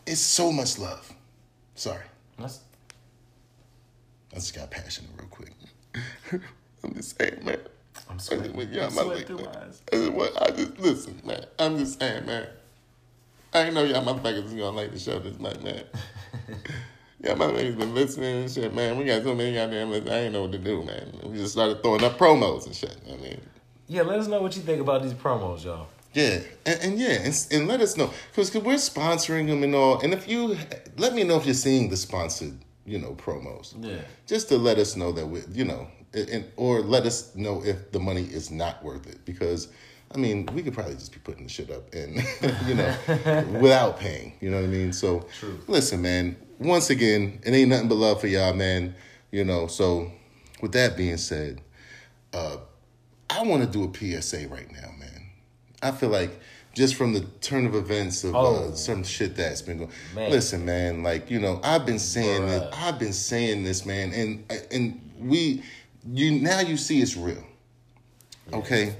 [0.06, 1.10] It's so much love.
[1.74, 2.04] Sorry.
[2.38, 2.60] Let's,
[4.32, 5.10] I just got passionate.
[6.86, 7.58] I'm just saying, man.
[8.08, 8.52] I'm sweating.
[8.56, 9.82] Well, yeah, I'm my sweating through my eyes.
[9.92, 11.44] I just, want- I just listen, man.
[11.58, 12.46] I'm just saying, man.
[13.52, 15.82] I ain't know y'all motherfuckers is gonna like the show this much, man.
[17.24, 18.96] y'all motherfuckers been listening and shit, man.
[18.98, 20.12] We got so many goddamn listeners.
[20.12, 21.12] I ain't know what to do, man.
[21.24, 22.96] We just started throwing up promos and shit.
[23.10, 23.40] I mean,
[23.88, 25.86] Yeah, let us know what you think about these promos, y'all.
[26.12, 30.00] yeah, and, and yeah, and, and let us know because we're sponsoring them and all.
[30.00, 30.56] And if you
[30.98, 33.74] let me know if you're seeing the sponsored, you know, promos.
[33.80, 33.98] Yeah.
[34.26, 37.92] just to let us know that we, you know, and or let us know if
[37.92, 39.68] the money is not worth it because.
[40.14, 42.14] I mean, we could probably just be putting the shit up and,
[42.68, 42.94] you know,
[43.60, 44.34] without paying.
[44.40, 44.92] You know what I mean?
[44.92, 45.58] So, True.
[45.66, 48.94] listen, man, once again, it ain't nothing but love for y'all, man.
[49.32, 50.12] You know, so
[50.62, 51.60] with that being said,
[52.32, 52.58] uh,
[53.28, 55.26] I want to do a PSA right now, man.
[55.82, 56.38] I feel like
[56.72, 58.68] just from the turn of events of Oh.
[58.68, 59.90] uh, some shit that's been going.
[60.14, 60.30] Man.
[60.30, 62.46] Listen, man, like you know, I've been saying Bruh.
[62.70, 62.74] this.
[62.78, 65.64] I've been saying this, man, and and we,
[66.10, 67.44] you now you see it's real.
[68.52, 68.96] Okay,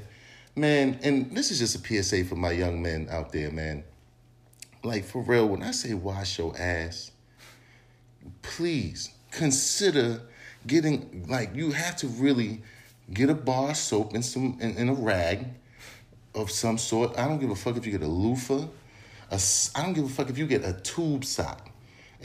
[0.56, 3.84] man, and this is just a PSA for my young men out there, man.
[4.82, 7.10] Like for real, when I say wash your ass,
[8.42, 10.22] please consider
[10.66, 12.62] getting like you have to really
[13.12, 15.46] get a bar of soap and some and, and a rag
[16.34, 17.18] of some sort.
[17.18, 18.66] I don't give a fuck if you get a loofah.
[19.30, 21.65] A, s- I don't give a fuck if you get a tube sock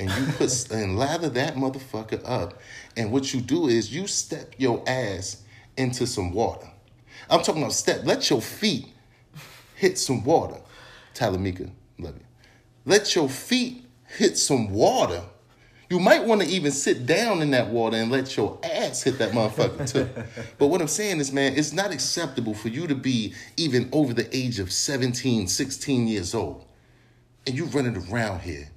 [0.01, 2.59] and you put and lather that motherfucker up.
[2.97, 5.43] And what you do is you step your ass
[5.77, 6.67] into some water.
[7.29, 8.01] I'm talking about step.
[8.03, 8.87] Let your feet
[9.75, 10.59] hit some water.
[11.13, 12.25] Talamika, love you.
[12.85, 15.21] Let your feet hit some water.
[15.89, 19.19] You might want to even sit down in that water and let your ass hit
[19.19, 20.09] that motherfucker too.
[20.57, 24.13] but what I'm saying is, man, it's not acceptable for you to be even over
[24.13, 26.65] the age of 17, 16 years old.
[27.45, 28.69] And you running around here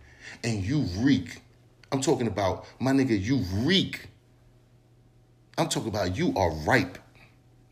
[0.44, 1.40] and you reek.
[1.90, 4.08] I'm talking about, my nigga, you reek.
[5.56, 6.98] I'm talking about you are ripe.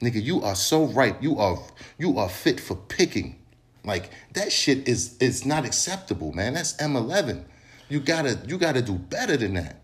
[0.00, 1.22] Nigga, you are so ripe.
[1.22, 1.58] You are
[1.98, 3.38] you are fit for picking.
[3.84, 6.54] Like that shit is is not acceptable, man.
[6.54, 7.44] That's M11.
[7.88, 9.82] You gotta you gotta do better than that.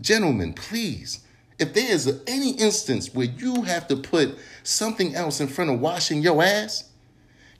[0.00, 1.20] Gentlemen, please.
[1.58, 5.80] If there is any instance where you have to put something else in front of
[5.80, 6.90] washing your ass,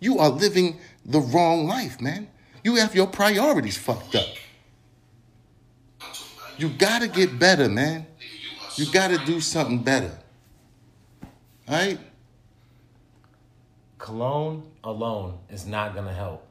[0.00, 2.28] you are living the wrong life, man.
[2.66, 4.26] You have your priorities fucked up.
[6.58, 8.08] You gotta get better, man.
[8.74, 10.10] You gotta do something better.
[11.68, 12.00] All right?
[13.98, 16.44] Cologne alone is not gonna help.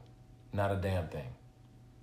[0.54, 1.28] Not a damn thing.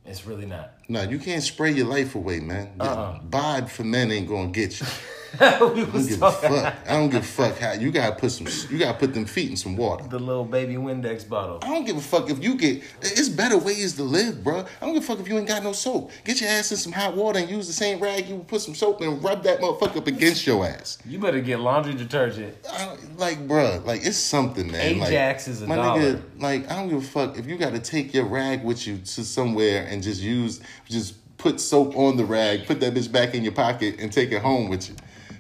[0.04, 0.74] It's really not.
[0.90, 2.70] No, you can't spray your life away, man.
[2.78, 3.18] Uh-uh.
[3.20, 4.86] Bod for men ain't gonna get you.
[5.40, 6.74] we I don't was give a fuck.
[6.86, 8.46] I don't give a fuck how you gotta put some.
[8.70, 10.06] You gotta put them feet in some water.
[10.06, 11.58] the little baby Windex bottle.
[11.62, 12.82] I don't give a fuck if you get.
[13.00, 14.60] It's better ways to live, bro.
[14.60, 16.10] I don't give a fuck if you ain't got no soap.
[16.24, 18.74] Get your ass in some hot water and use the same rag you put some
[18.74, 20.98] soap and rub that motherfucker up against your ass.
[21.06, 22.54] You better get laundry detergent.
[22.70, 25.02] I like, bruh, like it's something, man.
[25.02, 26.00] Ajax like, is a my dollar.
[26.00, 26.22] nigga.
[26.40, 28.98] Like, I don't give a fuck if you got to take your rag with you
[28.98, 33.34] to somewhere and just use, just put soap on the rag, put that bitch back
[33.34, 34.94] in your pocket, and take it home with you.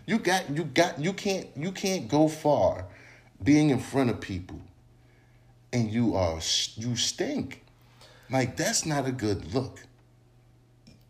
[0.06, 2.86] You got, you got, you can't, you can't go far,
[3.42, 4.60] being in front of people,
[5.72, 6.40] and you are,
[6.76, 7.64] you stink.
[8.30, 9.80] Like that's not a good look.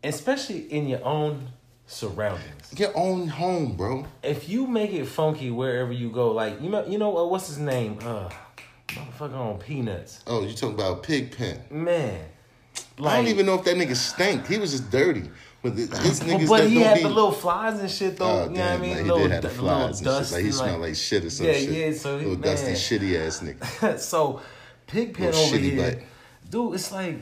[0.02, 1.48] Especially in your own
[1.86, 2.74] surroundings.
[2.76, 4.06] Your own home, bro.
[4.22, 7.46] If you make it funky wherever you go, like you know, you know uh, what's
[7.46, 7.98] his name?
[8.02, 8.28] Uh,
[8.88, 10.22] motherfucker on Peanuts.
[10.26, 11.60] Oh, you talking about pig pen?
[11.70, 12.24] Man,
[12.98, 14.46] I don't even know if that nigga stank.
[14.46, 15.30] He was just dirty.
[15.62, 18.26] But this But, niggas but that he had the little flies and shit though.
[18.26, 18.90] Oh, you know what I mean?
[18.90, 20.32] like, he little, did have the flies and shit.
[20.32, 21.70] Like he smelled like shit or some Yeah, shit.
[21.70, 21.92] yeah, yeah.
[21.94, 23.98] so he- little dusty, shitty ass nigga.
[24.00, 24.40] so
[24.88, 26.02] Pigpen over here, butt.
[26.50, 26.74] dude.
[26.74, 27.18] It's like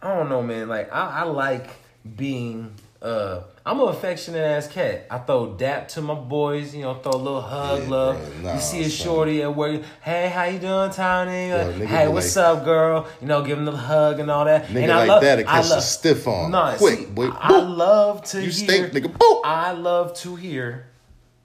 [0.00, 0.68] I don't know, man.
[0.68, 1.68] Like I, I like
[2.16, 2.74] being.
[3.02, 5.06] Uh I'm an affectionate ass cat.
[5.10, 8.16] I throw dap to my boys, you know, throw a little hug, Yeah, love.
[8.40, 8.42] bro.
[8.50, 8.90] Nah, you see a son.
[9.06, 11.48] shorty at work, hey, how you doing, Tony?
[11.48, 13.06] Yo, hey, what's like- up, girl?
[13.20, 14.66] You know, give him the hug and all that.
[14.66, 16.50] Nigga and I like love, that, it catch a stiff on.
[16.50, 17.28] Nah, Quick, see, boy.
[17.28, 18.52] I love to You hear.
[18.52, 19.12] stink, nigga.
[19.16, 19.40] Boop.
[19.44, 20.86] I love to hear,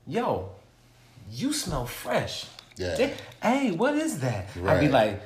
[0.08, 0.50] yo,
[1.32, 2.46] you smell fresh.
[2.78, 3.12] Yeah.
[3.44, 4.48] Hey, what is that?
[4.56, 4.92] I'd be Right.
[4.92, 5.22] like,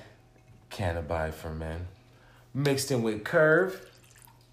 [0.70, 1.88] cannabis for men.
[2.54, 3.86] mixed in with curve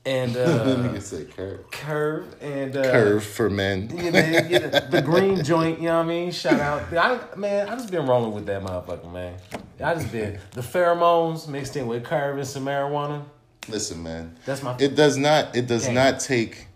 [0.08, 1.70] and uh, say curve.
[1.70, 3.90] curve and uh, Curve for men.
[3.94, 6.30] You know, you know, the green joint, you know what I mean?
[6.32, 6.92] Shout out.
[6.92, 9.36] I, man, I just been rolling with that motherfucker, man.
[9.82, 13.24] I just been the pheromones mixed in with curve and some marijuana.
[13.68, 14.36] Listen, man.
[14.46, 15.54] That's my- It does not.
[15.54, 16.66] It does not take.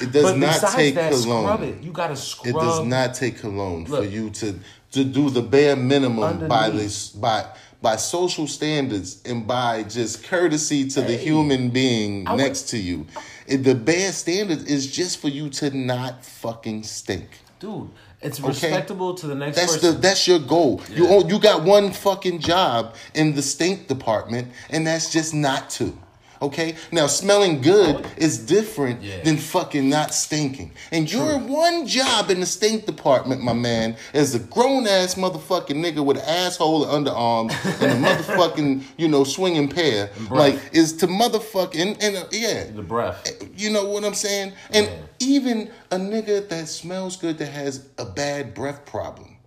[0.00, 1.62] It does But not take that, cologne.
[1.64, 1.82] it.
[1.82, 2.54] You gotta scrub.
[2.54, 4.54] It does not take cologne for you to
[4.92, 7.46] to do the bare minimum by this by
[7.80, 13.06] by social standards and by just courtesy to the human being would- next to you.
[13.46, 17.28] The bad standard is just for you to not fucking stink.
[17.60, 17.88] Dude,
[18.20, 19.94] it's respectable to the next That's person.
[19.94, 20.80] the that's your goal.
[20.92, 25.96] You you got one fucking job in the stink department, and that's just not to.
[26.40, 29.22] Okay, now smelling good is different Yeah.
[29.24, 30.72] than fucking not stinking.
[30.92, 35.76] And your one job in the stink department, my man, as a grown ass motherfucking
[35.76, 40.92] nigga with an asshole and underarms and a motherfucking you know swinging pair, like is
[40.98, 43.32] to motherfucking and uh, yeah, the breath.
[43.56, 44.52] you know what I'm saying?
[44.70, 44.92] And Yeah.
[45.18, 49.37] even a nigga that smells good that has a bad breath problem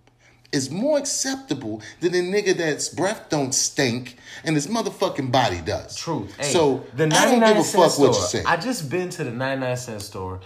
[0.52, 5.96] is more acceptable than a nigga that's breath don't stink and his motherfucking body does.
[5.96, 6.34] Truth.
[6.36, 8.44] Hey, so the I don't give a fuck store, what you say.
[8.44, 10.40] I just been to the 99 cent store.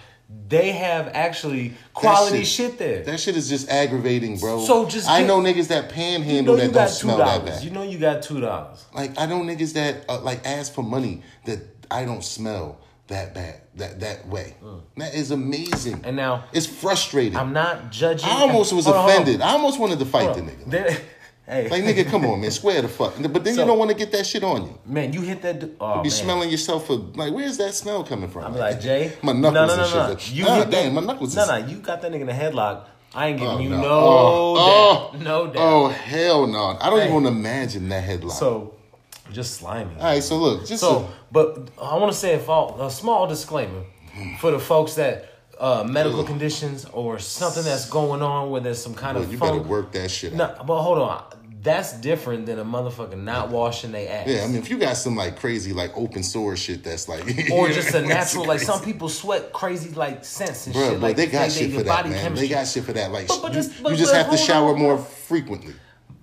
[0.49, 3.05] They have actually quality That shit, there.
[3.05, 4.65] That shit is just aggravating, bro.
[4.65, 7.45] So just I get- know niggas that you panhandle know you that don't smell that
[7.45, 7.63] bad.
[7.63, 8.85] You know you got two dollars.
[8.93, 13.35] Like I know niggas that uh, like ask for money that I don't smell that
[13.35, 14.55] bad that that way.
[14.97, 15.97] That is amazing.
[15.99, 16.07] Mm.
[16.07, 17.37] And now it's frustrating.
[17.37, 18.29] I'm not judging.
[18.29, 19.11] I almost was Hold on, on.
[19.11, 19.41] offended.
[19.43, 20.71] I almost wanted to fight Hold the nigga.
[20.71, 20.99] There-
[21.47, 23.15] hey, Like nigga, come on, man, swear the fuck.
[23.21, 24.79] But then So- you don't want to get that shit on you.
[24.85, 25.63] man, you hit that.
[25.81, 26.11] Oh, Be man.
[26.11, 28.45] smelling yourself for like, where's that smell coming from?
[28.45, 29.13] I'm like Jay.
[29.23, 29.97] my knuckles no, no, and shit.
[29.97, 30.09] no.
[30.09, 31.37] Like, You ah, hit damn, that, my knuckles.
[31.37, 32.87] No, is, no, you got that nigga in the headlock.
[33.15, 33.81] I ain't giving Oh, you no.
[33.81, 33.89] no,
[34.59, 35.21] Oh, doubt.
[35.23, 35.57] no doubt.
[35.63, 36.77] Oh hell no!
[36.81, 37.05] I don't Hey.
[37.05, 38.33] even want to imagine that headlock.
[38.33, 38.75] So,
[39.33, 39.95] just slimy.
[39.97, 43.27] all right, so look, just So, but I want to say a, fault, a small
[43.27, 43.83] disclaimer
[44.41, 48.95] for the folks that uh, medical conditions or something that's going on where there's some
[48.95, 50.59] kind of you better work that shit out.
[50.59, 51.25] No, but hold on.
[51.63, 54.29] That's different than a motherfucker not washing their ass.
[54.29, 57.23] Yeah, I mean, if you got some like crazy like open sore shit, that's like
[57.51, 61.01] or just a natural, like some people sweat crazy like scents and Bro, shit.
[61.01, 62.23] but like they got shit their for that, man.
[62.23, 62.47] chemistry.
[62.49, 63.11] They got shit for that.
[63.11, 64.79] Like But- but you, but- you just have to shower on.
[64.79, 65.75] more frequently.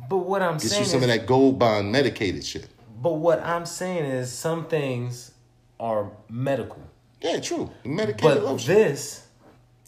[0.09, 2.67] But what I'm Get saying you some is, of that gold bond medicated shit.
[3.03, 5.31] But what I'm saying is, some things
[5.79, 6.81] are medical,
[7.21, 7.69] Yeah, true.
[7.83, 8.73] Medicated but lotion.
[8.73, 9.27] this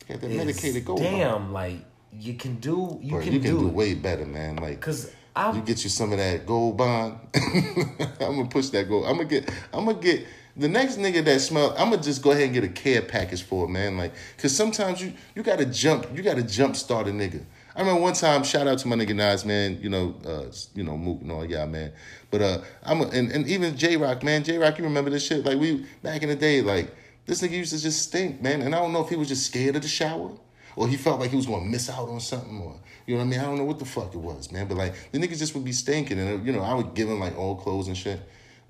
[0.07, 1.53] that is medicated gold damn.
[1.53, 1.77] Like
[2.11, 4.57] you can do, you Bro, can you can do, do way better, man.
[4.57, 4.93] Like, you
[5.35, 7.19] I, get you some of that gold bond.
[7.35, 9.05] I'm gonna push that gold.
[9.05, 9.49] I'm gonna get.
[9.73, 10.25] I'm gonna get
[10.57, 11.73] the next nigga that smell.
[11.77, 13.97] I'm gonna just go ahead and get a care package for it, man.
[13.97, 16.07] Like, cause sometimes you you gotta jump.
[16.13, 17.43] You gotta jump start a nigga.
[17.75, 18.43] I remember one time.
[18.43, 19.79] Shout out to my nigga Nas, man.
[19.81, 21.91] You know, uh, you know, Mook and all y'all, man.
[22.31, 24.43] But uh, I'm a, and and even J Rock, man.
[24.43, 25.45] J Rock, you remember this shit?
[25.45, 28.61] Like we back in the day, like this nigga used to just stink, man.
[28.61, 30.31] And I don't know if he was just scared of the shower
[30.75, 33.27] or he felt like he was gonna miss out on something, or you know what
[33.27, 33.39] I mean.
[33.39, 34.67] I don't know what the fuck it was, man.
[34.67, 37.19] But like the nigga just would be stinking, and you know I would give him
[37.19, 38.19] like all clothes and shit.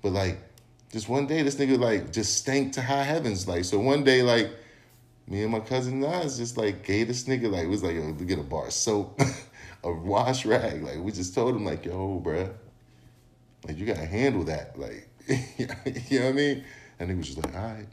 [0.02, 0.38] But like
[0.92, 3.48] just one day, this nigga like just stank to high heavens.
[3.48, 4.50] Like so, one day like
[5.28, 8.12] me and my cousin Nas just like gave this nigga like it was like yo,
[8.12, 9.20] get a bar of soap,
[9.84, 10.82] a wash rag.
[10.82, 12.52] Like we just told him like yo, bruh,
[13.66, 14.78] like you gotta handle that.
[14.78, 16.64] Like you know what I mean.
[16.98, 17.88] And he was just like all right,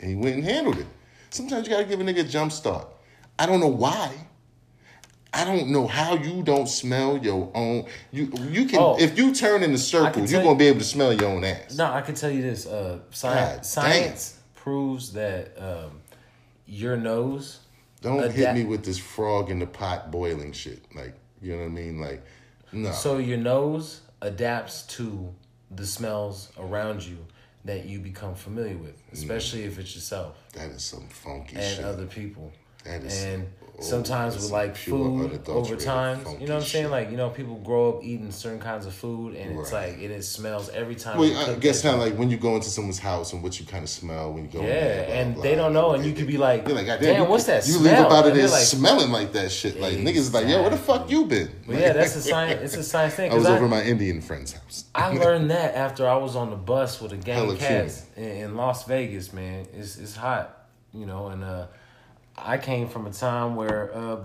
[0.00, 0.86] and he went and handled it.
[1.30, 2.86] Sometimes you gotta give a nigga a jump start.
[3.38, 4.12] I don't know why.
[5.32, 7.86] I don't know how you don't smell your own.
[8.12, 8.96] You you can Oh.
[8.98, 11.76] if you turn in the circle, you're gonna be able to smell your own ass.
[11.76, 12.66] no, I can tell you this.
[12.66, 16.00] Uh, God science, science proves that um,
[16.66, 17.60] your nose.
[18.02, 20.82] Don't hit me with this frog in the pot boiling shit.
[20.94, 22.00] Like you know what I mean?
[22.00, 22.24] Like
[22.72, 22.92] no.
[22.92, 25.34] So your nose adapts to
[25.70, 27.18] the smells around you
[27.64, 29.12] that you become familiar with, mm.
[29.12, 31.84] especially if it's yourself that is some funky and shit.
[31.84, 32.52] other people.
[32.86, 36.84] Is and some- sometimes with like food over time, you know what I'm saying?
[36.84, 36.90] shit.
[36.90, 40.10] Like you know, people grow up eating certain kinds of food, and it's like and
[40.12, 41.18] it smells every time.
[41.18, 43.66] well, I guess kind of like when you go into someone's house and what you
[43.66, 44.60] kind of smell when you go.
[44.60, 45.94] in Yeah, there, blah, and blah, they don't know, blah.
[45.94, 48.12] and you could be like, like, "God damn, you- what's that You smell?" leave up
[48.12, 49.78] out of And they're like- smelling like that shit.
[49.78, 51.50] Like niggas is like, yo, where the fuck you been?
[51.66, 52.62] But yeah, that's a science.
[52.62, 53.30] It's a science thing.
[53.30, 54.84] I was over my Indian friend's house.
[54.94, 58.04] I learned that after I was on the bus with a gang Hella of cats
[58.16, 59.66] in, in Las Vegas, man.
[59.74, 61.66] It's it's hot, you know, and uh
[62.38, 64.18] I came from a time where uh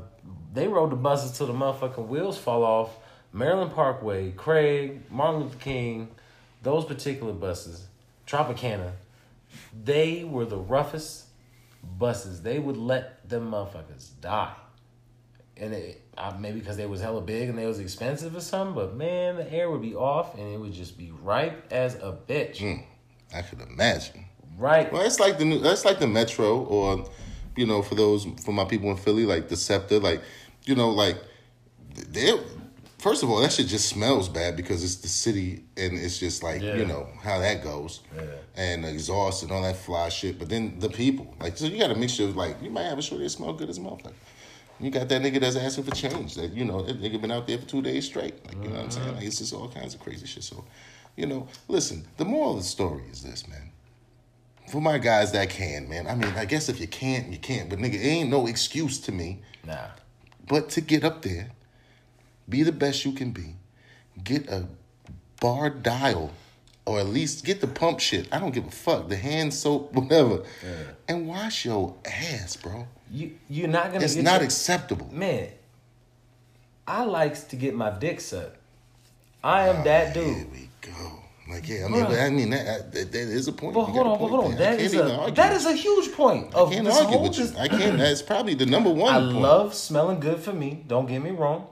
[0.54, 2.98] they rode the buses till the motherfucking wheels fall off.
[3.34, 6.10] Maryland Parkway, Craig, Martin Luther King,
[6.62, 7.88] those particular buses,
[8.28, 8.92] Tropicana,
[9.86, 11.28] they were the roughest
[11.98, 12.42] buses.
[12.42, 14.54] They would let them motherfuckers die.
[15.56, 18.76] And it, uh, maybe because they was hella big and they was expensive or something,
[18.76, 22.18] but man, the air would be off and it would just be ripe as a
[22.28, 22.84] bitch.
[23.34, 24.26] I could imagine.
[24.58, 24.92] Right.
[24.92, 27.06] Well, it's like the new, that's like the Metro, or
[27.56, 30.22] you know, for those for my people in Philly, like the SEPTA, like
[30.66, 31.18] you know, like
[32.10, 32.32] they.
[33.00, 36.44] First of all, that shit just smells bad because it's the city, and it's just
[36.44, 36.76] like Yeah.
[36.76, 38.22] you know how that goes, Yeah.
[38.56, 40.38] and exhaust and all that fly shit.
[40.38, 43.00] But then the people, like, so you got a mixture of like you might have
[43.00, 44.14] a shorty that smell good as a motherfucker.
[44.80, 46.36] You got that nigga that's asking for change.
[46.36, 48.36] That you know, that nigga been out there for two days straight.
[48.46, 49.08] Like you know what I'm saying?
[49.08, 49.16] Uh-huh.
[49.18, 50.44] Like it's just all kinds of crazy shit.
[50.44, 50.64] So,
[51.16, 52.06] you know, listen.
[52.18, 53.72] The moral of the story is this, man.
[54.72, 56.08] For my guys that can, man.
[56.08, 57.70] I mean, I guess if you can't, you can't.
[57.70, 59.42] But nigga, it ain't no excuse to me.
[59.68, 59.88] Nah.
[60.48, 61.50] But to get up there,
[62.48, 63.58] be the best you can be.
[64.24, 64.68] Get a
[65.42, 66.32] bar dial,
[66.86, 68.30] or at least get the pump shit.
[68.32, 69.10] I don't give a fuck.
[69.10, 70.44] The hand soap, whatever,
[71.06, 72.88] and wash your ass, bro.
[73.12, 75.10] You you're not gonna It's get not your- acceptable.
[75.14, 75.50] Man,
[76.88, 78.56] I likes to get my dick sucked.
[79.44, 80.24] I am oh, that dude.
[80.38, 81.21] Here we go.
[81.50, 83.74] Like yeah, I mean, but I mean that, that, that is a point.
[83.74, 84.52] But hold on, but hold on.
[84.56, 84.76] there.
[84.76, 87.44] That is a that is a huge point I can't this argue with you.
[87.46, 87.98] dis- I can't.
[87.98, 89.14] That's probably the number one.
[89.14, 89.36] I point.
[89.42, 90.84] love smelling good for me.
[90.88, 91.68] Don't get me wrong,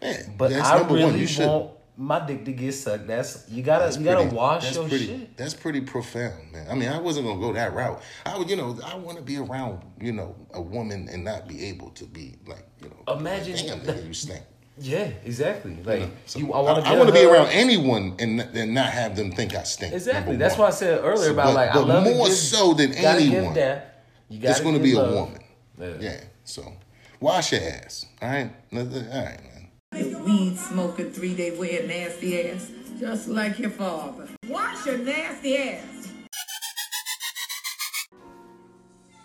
[0.00, 1.18] Man, but I really one.
[1.18, 1.46] You should.
[1.46, 3.08] want my dick to get sucked.
[3.08, 5.36] That's you gotta That's you gotta pretty- wash that's your pretty, shit.
[5.36, 6.68] That's pretty profound, man.
[6.70, 8.00] I mean, I wasn't gonna go that route.
[8.24, 11.48] I would, you know, I want to be around, you know, a woman and not
[11.48, 14.42] be able to be like, you know, Imagine damn, that- nigga, you stink.
[14.80, 15.76] Yeah, exactly.
[15.82, 16.90] Like So you, I want to.
[16.90, 19.92] I, want to be around anyone and and not have them think I stink.
[19.94, 20.36] Exactly.
[20.36, 22.36] That's why I said earlier So, about but- like I but love to more give-
[22.36, 23.80] so than gotta give anyone, down.
[24.28, 25.40] You gotta It's going to give be a woman.
[25.78, 25.94] Yeah.
[26.00, 26.20] Yeah.
[26.44, 26.72] So
[27.20, 28.06] wash your ass.
[28.22, 28.50] All right.
[28.72, 28.94] All right,
[29.42, 29.68] man.
[29.92, 34.28] This weed smoking, three day wear nasty ass, just like your father.
[34.48, 36.12] Wash your nasty ass.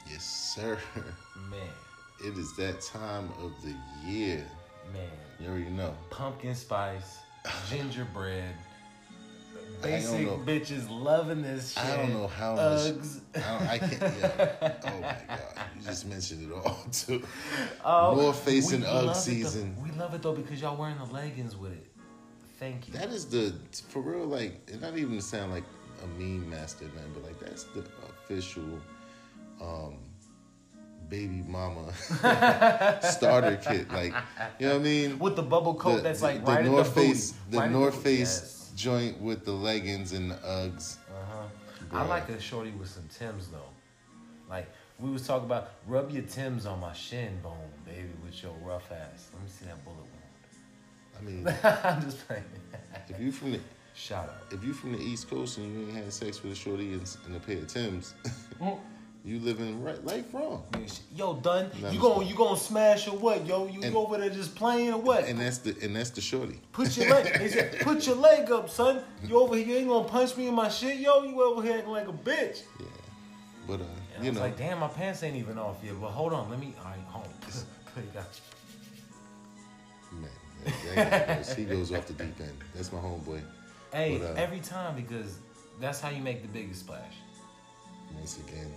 [0.10, 0.24] Yes,
[0.56, 0.78] sir.
[1.50, 1.60] Man,
[2.26, 3.76] It is that time of the
[4.10, 4.46] year.
[4.94, 5.02] man,
[5.39, 5.96] You already know.
[6.10, 7.17] pumpkin spice,
[7.69, 8.54] gingerbread.
[9.82, 11.84] Basic bitches loving this shit.
[11.84, 13.22] I don't know how Uggs.
[13.36, 13.43] much.
[13.43, 14.02] I, don't, I can't.
[14.02, 14.74] Yeah.
[14.86, 15.65] Oh my god!
[15.78, 17.22] You just mentioned it all too.
[17.84, 19.13] Oh, North Face and UGG it, though.
[19.13, 19.76] season.
[19.84, 21.86] We love it though because y'all wearing the leggings with it.
[22.60, 22.93] Thank you.
[22.93, 23.54] That is the
[23.89, 24.26] for real.
[24.26, 25.65] Like, it not even to sound like
[26.02, 28.63] a meme master, man, but like that's the official,
[29.62, 29.96] um,
[31.13, 31.93] baby mama
[33.04, 33.88] starter kit.
[33.91, 34.13] Like,
[34.58, 35.19] you know what I mean?
[35.19, 37.08] with the bubble coat the, that's the- like the right North the booty.
[37.10, 38.17] Face, the Right North booty.
[38.17, 38.71] Face Yes.
[38.76, 40.97] joint with the leggings and the Uggs.
[41.10, 41.43] Uh-huh.
[41.91, 43.69] I like a shorty with some Tims though.
[44.49, 44.67] Like
[44.99, 48.91] we was talking about, rub your Tims on my shin bone, baby, with your rough
[48.91, 49.30] ass.
[49.34, 50.17] Let me see that bullet wound.
[51.19, 51.47] I mean.
[51.84, 52.43] I'm just playing.
[53.08, 53.60] if you from the
[53.95, 54.52] Shout out.
[54.52, 57.08] if you from the East Coast and you ain't had sex with a shorty and,
[57.28, 58.15] and a pair of Tims,
[59.25, 60.63] you living right life wrong.
[61.15, 61.69] Yo, done.
[61.81, 63.45] No, you gonna you gonna smash or what?
[63.45, 65.23] Yo, you, And- over there just playing or what?
[65.25, 66.59] And that's the and that's the shorty.
[66.73, 67.38] Put your leg.
[67.41, 69.01] He said, put your leg up, son.
[69.23, 69.65] You over here?
[69.67, 71.23] You ain't gonna punch me in my shit, yo.
[71.23, 72.63] You over here acting like a bitch.
[72.79, 72.86] Yeah.
[73.65, 73.83] But uh,
[74.15, 75.93] And I you was know, like, damn, my pants ain't even off yet.
[76.01, 76.73] But hold on, let me.
[76.79, 76.99] All right.
[80.12, 80.29] You man,
[80.95, 82.57] that- that- he goes off the deep end.
[82.75, 83.41] That's my homeboy.
[83.93, 85.38] Hey, But, uh, every time because
[85.79, 87.15] that's how you make the biggest splash.
[88.15, 88.71] Once again,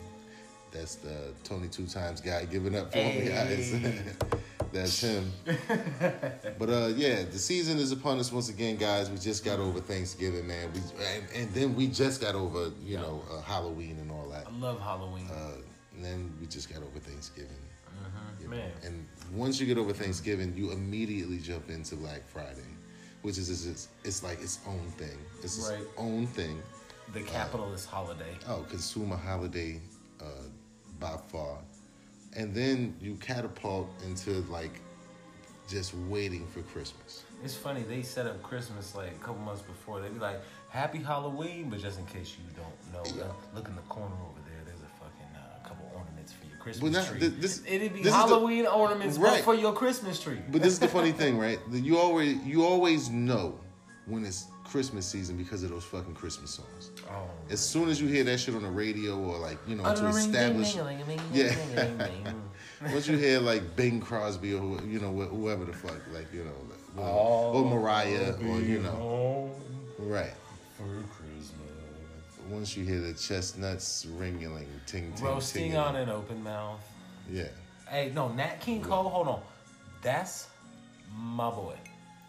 [0.77, 3.25] that's the Tony two times guy giving up for Hey.
[3.25, 4.11] me, guys.
[4.73, 5.33] that's him.
[6.59, 9.11] but uh, yeah, the season is upon us once again, guys.
[9.11, 10.71] We just got over Thanksgiving, man.
[10.73, 14.47] We and, and then we just got over, you know, uh, Halloween and all that.
[14.47, 15.29] I love Halloween.
[15.31, 15.53] Uh,
[15.95, 17.51] and then we just got over Thanksgiving.
[18.41, 18.71] You know, Man.
[18.85, 22.61] And once you get over Thanksgiving, you immediately jump into Black Friday,
[23.23, 25.17] which is it's, it's like its own thing.
[25.43, 26.63] It's its own thing.
[27.15, 28.37] the capitalist holiday.
[28.47, 29.81] Oh, consumer holiday
[30.21, 30.25] uh,
[30.99, 31.59] by far.
[32.35, 34.81] And then you catapult into like
[35.69, 37.25] just waiting for Christmas.
[37.45, 40.01] It's funny they set up Christmas like a couple months before.
[40.01, 43.33] They be like, "Happy Halloween," but just in case you don't know, Yeah.
[43.55, 44.63] look in the corner over there.
[44.65, 47.29] There's a fucking uh, couple ornaments for your Christmas now, tree.
[47.29, 49.45] this- It'd be is the- Halloween ornaments, but Right.
[49.45, 50.39] for your Christmas tree.
[50.51, 51.59] But this is the funny thing, right?
[51.73, 53.59] That You always you always know
[54.07, 56.91] when it's Christmas season because of those fucking Christmas songs.
[57.11, 57.29] Oh.
[57.51, 59.95] As soon as you hear that shit on the radio or like you know oh,
[59.95, 60.77] to establish,
[61.33, 61.55] yeah.
[62.93, 66.51] Once you hear like Bing Crosby or you know whoever the fuck, like you know,
[66.69, 69.51] like, you know, or Mariah or you know,
[69.99, 70.35] right.
[70.77, 71.53] for Christmas.
[72.51, 75.81] Once you hear the chestnuts ringling, ting ting, Roasting tingling.
[75.81, 76.81] on an open mouth.
[77.31, 77.49] Yeah.
[77.89, 79.09] Hey, no, Nat King Cole.
[79.09, 79.41] Hold on,
[80.03, 80.49] that's
[81.17, 81.77] my boy.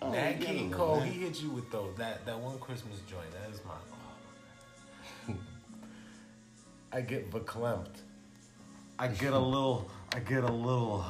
[0.01, 0.99] Oh, you King Cole.
[0.99, 1.07] that.
[1.07, 3.31] He hit you with those that that one Christmas joint.
[3.31, 3.73] That is my.
[5.29, 5.33] oh.
[6.91, 8.01] I get verklempt.
[8.99, 9.89] I get a little.
[10.13, 11.05] I get a little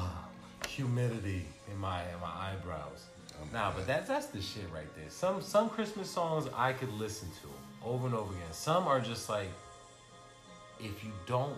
[0.67, 3.05] humidity in my in my eyebrows.
[3.33, 5.09] Oh nah, but that's that's the shit right there.
[5.09, 8.51] Some some Christmas songs I could listen to over and over again.
[8.51, 9.49] Some are just like
[10.79, 11.57] if you don't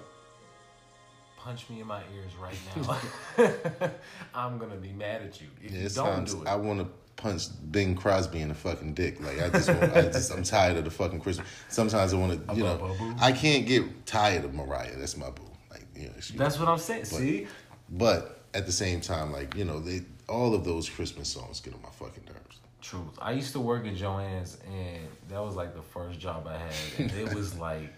[1.38, 2.98] punch me in my ears right now,
[4.34, 5.48] I'm gonna be mad at you.
[5.64, 6.88] If Yeah, you don't times do it, I want to
[7.20, 9.22] punch Bing Crosby in the fucking dick.
[9.22, 11.48] Like I just, want, I just, I'm tired of the fucking Christmas.
[11.68, 12.96] Sometimes I want to, you know.
[13.20, 14.96] I can't get tired of Mariah.
[14.98, 15.44] That's my boo.
[15.70, 17.06] Like, you know, she, that's what I'm saying.
[17.06, 17.48] See,
[17.90, 21.74] but at the same time, like you know, they all of those Christmas songs get
[21.74, 22.60] on my fucking nerves.
[22.82, 23.18] truth.
[23.20, 26.74] I used to work at Joann's, and that was like the first job I had,
[26.98, 27.94] and it was like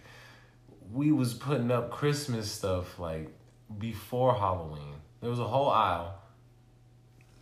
[0.91, 3.29] we was putting up Christmas stuff like
[3.77, 4.95] before Halloween.
[5.21, 6.15] There was a whole aisle.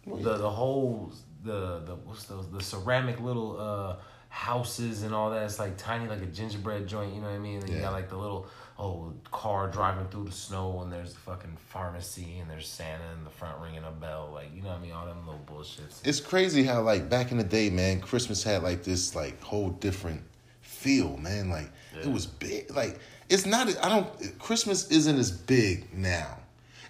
[0.06, 1.12] The the whole
[1.44, 3.96] the the what's those the ceramic little uh
[4.30, 5.44] houses and all that.
[5.44, 7.14] It's like tiny like a gingerbread joint.
[7.16, 7.60] You know what I mean?
[7.60, 7.82] And you Yeah.
[7.82, 12.38] got like the little oh car driving through the snow, and there's the fucking pharmacy,
[12.40, 14.30] and there's Santa in the front ringing a bell.
[14.34, 14.92] Like you know what I mean?
[14.92, 16.00] All them little bullshits.
[16.06, 19.70] It's crazy how like back in the day, man, Christmas had like this like whole
[19.70, 20.22] different
[20.62, 21.50] feel, man.
[21.50, 22.74] Like it was big.
[22.74, 23.68] Like it's not.
[23.84, 24.40] I don't.
[24.40, 26.38] Christmas isn't as big now.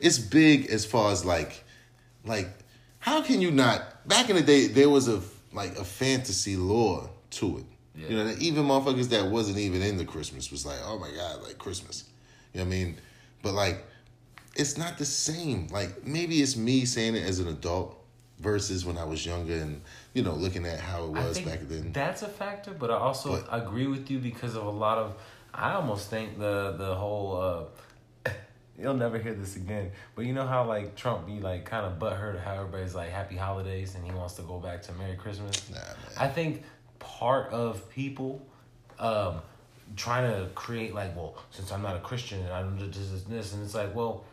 [0.02, 1.64] It's big as far as like,
[2.26, 2.50] like
[3.00, 3.84] how can you not?
[4.10, 5.22] Back in the day, there was a
[5.54, 7.66] like a fantasy lore to it.
[7.96, 11.58] You know, even motherfuckers that wasn't even into Christmas was like, oh my god, like
[11.60, 12.06] Christmas.
[12.54, 12.98] You know what I mean?
[13.44, 13.86] But like,
[14.56, 15.68] it's not the same.
[15.68, 17.96] Like maybe it's me saying it as an adult
[18.40, 19.82] versus when I was younger and
[20.14, 21.92] you know looking at how it was back then.
[21.92, 25.16] That's a factor, but I also But- agree with you because of a lot of.
[25.54, 27.42] I almost think the the whole.
[27.42, 27.64] uh
[28.80, 32.00] You'll never hear this again, but you know how like Trump be like kind of
[32.00, 35.70] butthurt how everybody's like Happy Holidays and he wants to go back to Merry Christmas.
[35.70, 35.96] Nah, man.
[36.18, 36.64] I think
[37.00, 38.46] part of people
[39.00, 39.42] um,
[39.96, 43.54] trying to create like, well, since I'm not a Christian and I'm this, this, this,
[43.54, 44.24] and it's like, well,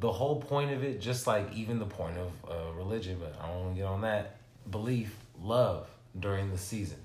[0.00, 3.48] the whole point of it, just like even the point of uh, religion, but I
[3.48, 4.36] don't want to get on that
[4.70, 5.88] belief, love
[6.18, 6.98] during the season,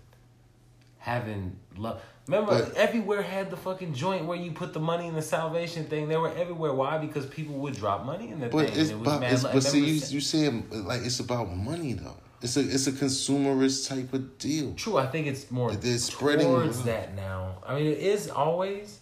[0.98, 2.02] having love.
[2.28, 5.86] Remember, But- everywhere had the fucking joint where you put the money in the salvation
[5.86, 6.08] thing.
[6.08, 6.74] They were everywhere.
[6.74, 6.98] Why?
[6.98, 8.80] Because people would drop money in the But thing.
[8.80, 12.16] it's and it about, it's, but see, you, you saying like it's about money though.
[12.42, 14.74] It's a it's a consumerist type of deal.
[14.76, 17.58] True, I think it's more They're spreading- towards that now.
[17.68, 19.00] I mean, it is always,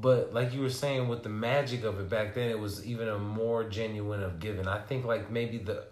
[0.00, 3.08] but like you were saying, with the magic of it back then, it was even
[3.08, 4.66] a more genuine of giving.
[4.66, 5.84] I think like maybe the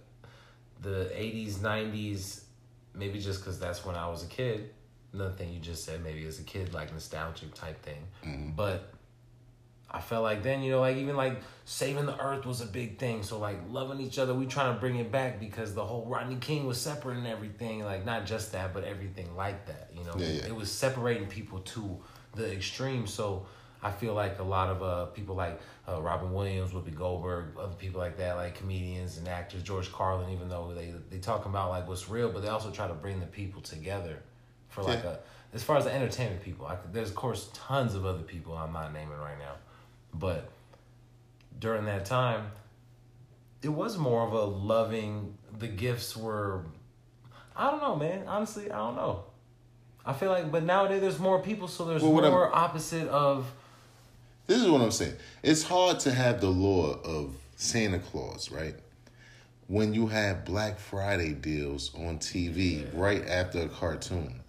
[0.81, 2.45] the eighties, nineties,
[2.95, 4.71] maybe just because that's when I was a kid.
[5.13, 8.93] Another thing you just said, maybe as a kid, like nostalgic type thing, but.
[9.93, 12.99] I felt like then, you know, like even like saving the earth was a big
[12.99, 13.25] thing.
[13.25, 16.37] So like loving each other, we trying to bring it back because the whole Rodney
[16.37, 17.85] King was separate and everything.
[17.85, 19.91] Like not just that, but everything like that.
[19.93, 20.47] You know, Yeah, yeah.
[20.47, 21.99] it was separating people to
[22.37, 23.09] the extreme.
[23.09, 23.47] So
[23.83, 27.75] I feel like a lot of uh people like uh, Robin Williams, Whoopi Goldberg, other
[27.75, 31.71] people like that, like comedians and actors, George Carlin, even though they they talk about
[31.71, 34.23] like what's real, but they also try to bring the people together
[34.71, 35.11] for like Yeah.
[35.11, 35.17] a
[35.53, 36.67] as far as the entertainment people.
[36.67, 39.55] I could, there's of course tons of other people I'm not naming right now.
[40.15, 40.49] But
[41.59, 42.53] during that time,
[43.63, 45.37] it was more of a loving.
[45.59, 46.63] The gifts were,
[47.57, 48.27] I don't know, man.
[48.29, 49.25] Honestly, I don't know.
[50.07, 53.09] I feel like, but nowadays there's more people, so there's Well, what I'm- more opposite
[53.09, 53.53] of.
[54.47, 55.17] This is what I'm saying.
[55.43, 58.75] It's hard to have the lore of Santa Claus, right?
[59.67, 64.40] When you have Black Friday deals on TV right after a cartoon.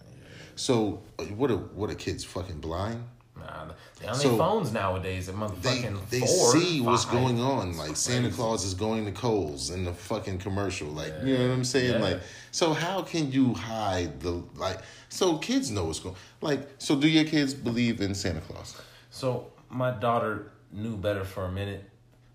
[0.56, 3.04] So uh, what are what are kids fucking blind?
[3.36, 5.28] Nah, they on So, their phones nowadays.
[5.28, 7.76] At They motherfucking they four, see what's going on.
[7.76, 8.30] Like Santa.
[8.30, 10.88] Claus is going to Kohl's in the fucking commercial.
[10.88, 11.94] Like you know what I'm saying?
[11.94, 11.98] Yeah.
[11.98, 14.78] Like so how can you hide the like
[15.08, 18.80] so kids know what's going like so do your kids believe in Santa Claus?
[19.10, 21.88] So my daughter knew better for a minute.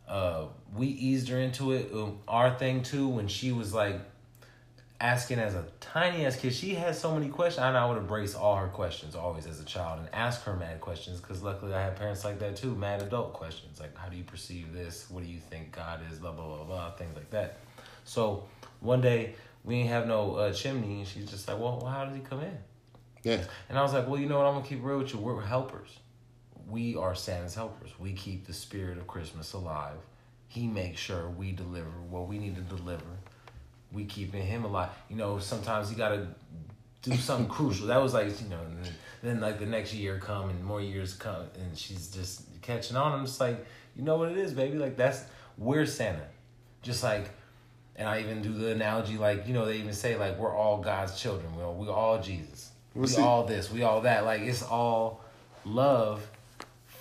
[0.08, 0.46] Uh,
[0.76, 1.92] we eased her into it.
[1.94, 4.00] Um, our thing too, when she was like
[5.00, 8.34] asking as a tiny ass kid, she had so many questions, and I would embrace
[8.36, 11.82] all her questions always as a child and ask her mad questions because luckily I
[11.84, 15.10] had parents like that too, mad adult questions like how do you perceive this?
[15.10, 16.20] What do you think God is?
[16.20, 17.58] Blah blah blah blah things like that.
[18.06, 18.46] So
[18.80, 22.06] one day we ain't have no uh, chimney, and she's just like, well, well, how
[22.06, 22.58] does he come in?
[23.24, 23.44] Yeah.
[23.70, 24.48] And I was like, well, you know what?
[24.48, 25.20] I'm gonna keep real with you.
[25.20, 26.00] We're helpers.
[26.68, 27.92] We are Santa's helpers.
[28.00, 29.98] We keep the spirit of Christmas alive.
[30.48, 33.06] He makes sure we deliver what we need to deliver.
[33.92, 34.90] We keeping him alive.
[35.10, 36.28] You know, sometimes you gotta
[37.02, 37.88] do something crucial.
[37.88, 40.82] That was like, you know, and then, then like the next year come and more
[40.82, 43.14] years come, and she's just catching on.
[43.14, 43.66] I'm just like,
[43.96, 44.78] you know what it is, baby.
[44.78, 45.24] Like that's
[45.58, 46.28] we're Santa.
[46.82, 47.30] Just like
[47.98, 50.78] and I even do the analogy like, you know, they even say like we're all
[50.78, 51.56] God's children.
[51.56, 52.72] We're, we're all Jesus.
[52.94, 54.24] Well, we see- all this, we all that.
[54.26, 55.22] Like it's all
[55.66, 56.26] love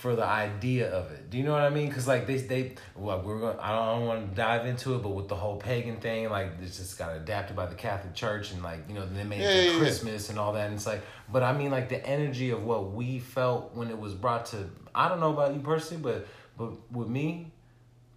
[0.07, 1.30] for the idea of it.
[1.30, 1.88] Do you know what I mean?
[1.88, 4.94] Because like they they well we're going I don't, I don't want to dive into
[4.94, 8.14] it, but with the whole pagan thing, like it's just got adapted by the Catholic
[8.14, 9.78] Church and like you know they made Yeah, it yeah, yeah.
[9.78, 10.66] Christmas and all that.
[10.66, 11.02] And it's like,
[11.32, 14.68] but I mean like the energy of what we felt when it was brought to.
[14.94, 16.26] I don't know about you personally, but
[16.57, 17.50] but with me,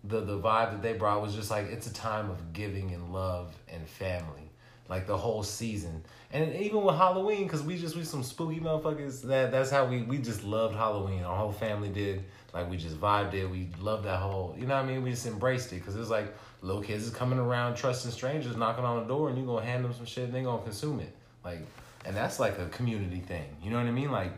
[0.03, 3.11] the the vibe that they brought was just like it's a time of giving and
[3.11, 4.48] love and family
[4.89, 6.03] like the whole season.
[6.31, 9.21] And even with halloween because we just we some spooky motherfuckers.
[9.21, 11.23] That that's how we we just loved halloween.
[11.23, 12.23] Our whole family did.
[12.53, 13.45] Like we just vibed it.
[13.45, 15.03] We loved that whole you know what i mean?
[15.03, 18.83] We just embraced it because it's like little kids is coming around trusting strangers knocking
[18.83, 21.15] on the door and you gonna hand them some shit and they gonna consume it.
[21.45, 21.61] Like
[22.05, 23.45] and that's like a community thing.
[23.63, 24.11] You know what i mean?
[24.11, 24.33] Like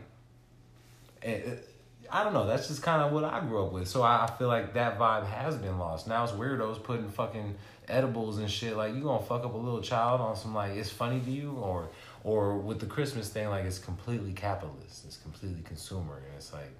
[1.22, 1.68] it, it-
[2.14, 2.46] I don't know.
[2.46, 3.88] That's just kind of what I grew up with.
[3.88, 6.06] So I, I feel like that vibe has been lost.
[6.06, 7.54] Now it's weirdos putting fucking
[7.88, 8.76] edibles and shit.
[8.76, 11.52] Like you gonna fuck up a little child on some like it's funny to you,
[11.52, 11.88] or
[12.22, 15.06] or with the Christmas thing, like it's completely capitalist.
[15.06, 16.70] It's completely consumer, and it's like,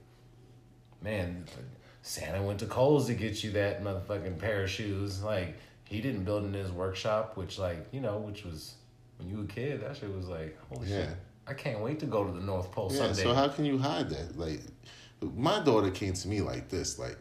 [1.03, 1.47] man,
[2.03, 5.23] Santa went to Kohl's to get you that motherfucking pair of shoes.
[5.23, 8.75] Like he didn't build in his workshop, which like you know, which was
[9.19, 10.97] when you were a kid, that shit was like holy Yeah.
[11.07, 11.17] shit.
[11.47, 13.23] I can't wait to go to the North Pole Yeah, someday.
[13.25, 14.39] so how can you hide that?
[14.39, 14.61] Like,
[15.27, 16.99] my daughter came to me like this.
[16.99, 17.19] Like,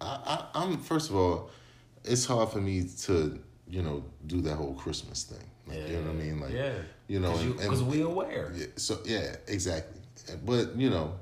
[0.00, 1.50] I, I, I'm first of all,
[2.04, 3.38] it's hard for me to,
[3.68, 5.44] you know, do that whole Christmas thing.
[5.66, 6.40] Like, you know what I mean?
[6.40, 6.72] Like, yeah,
[7.06, 8.52] you know, and- because we aware.
[8.54, 10.00] Yeah, so yeah, exactly.
[10.44, 11.14] But you know,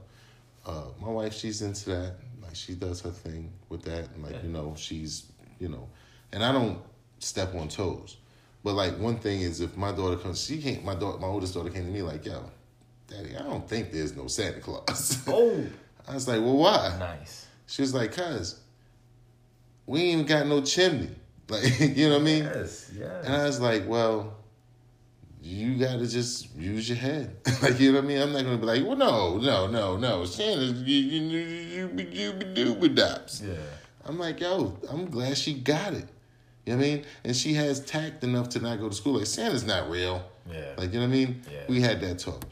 [0.67, 2.15] uh, my wife, she's into that.
[2.43, 4.09] Like she does her thing with that.
[4.15, 4.43] And, like Yeah.
[4.45, 5.25] you know, she's
[5.59, 5.89] you know,
[6.33, 6.79] and I don't
[7.19, 8.17] step on toes.
[8.65, 10.85] But like one thing is, if my daughter comes, she came.
[10.85, 12.51] My daughter, my oldest daughter, came to me like, "Yo,
[13.09, 15.65] Daddy, I don't think there's no Santa Claus." Oh,
[16.07, 17.47] I was like, "Well, why?" nice.
[17.67, 18.61] She was like, "Cause
[19.87, 21.11] we ain't even got no chimney."
[21.51, 22.45] Like you know what I mean?
[22.45, 23.25] Yes, yes.
[23.25, 24.37] And I was like, well,
[25.43, 27.37] you got to just use your head.
[27.63, 28.21] like, you know what I mean?
[28.21, 30.25] I'm not going to be like, well, no, no, no, no.
[30.25, 33.41] Santa's you, you, you, you, you, dops.
[33.41, 33.55] yeah.
[34.05, 36.07] I'm like, yo, I'm glad she got it.
[36.67, 37.05] You know what I mean?
[37.25, 39.15] And she has tact enough to not go to school.
[39.15, 40.23] Like, Santa's not real.
[40.51, 40.75] Yeah.
[40.77, 41.43] Like, you know what I mean?
[41.51, 41.61] Yeah.
[41.69, 42.45] We had that talk.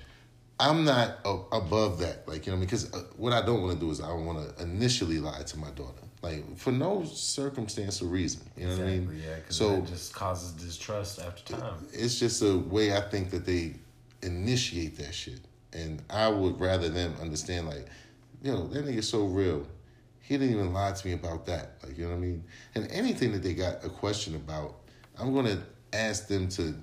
[0.58, 2.26] I'm not a, above that.
[2.26, 2.66] Like, you know what I mean?
[2.66, 5.42] Because uh, what I don't want to do is I don't want to initially lie
[5.42, 6.00] to my daughter.
[6.22, 8.40] Like, for no circumstance or reason.
[8.56, 9.02] You know what I mean?
[9.02, 11.86] Exactly, yeah, because So- that just causes distrust after time.
[11.92, 13.74] it's just a way I think that they
[14.22, 15.40] initiate that shit.
[15.72, 17.86] And I would rather them understand, like,
[18.42, 19.66] yo, that nigga's so real.
[20.22, 21.74] He didn't even lie to me about that.
[21.84, 22.44] Like, you know what I mean?
[22.74, 24.76] And anything that they got a question about,
[25.18, 26.74] I'm gonna ask them to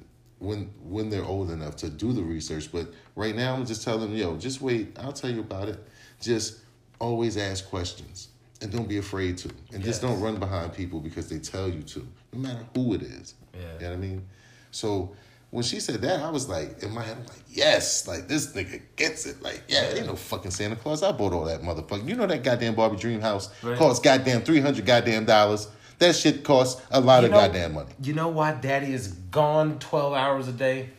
[0.44, 2.72] when when they're old enough to do the research.
[2.72, 5.80] But right now I'm just telling them, yo, just wait, I'll tell you about it.
[6.22, 6.60] Just
[7.00, 8.30] always ask questions.
[8.62, 9.50] And don't be afraid to.
[9.74, 13.02] And just don't run behind people because they tell you to, no matter who it
[13.02, 13.34] is.
[13.54, 13.60] Yeah.
[13.60, 14.26] You know what I mean?
[14.72, 15.14] So
[15.50, 18.54] when she said that, I was like, in my head, I'm like, yes, like this
[18.54, 19.42] nigga gets it.
[19.42, 21.04] Like, yeah, ain't no fucking Santa Claus.
[21.04, 22.08] I bought all that motherfucker.
[22.08, 23.78] You know that goddamn Barbie Dream House Right.
[23.78, 25.68] costs goddamn 300 goddamn dollars.
[26.04, 27.92] That shit costs a lot You of know- goddamn money.
[28.02, 30.90] You know why daddy is gone 12 hours a day?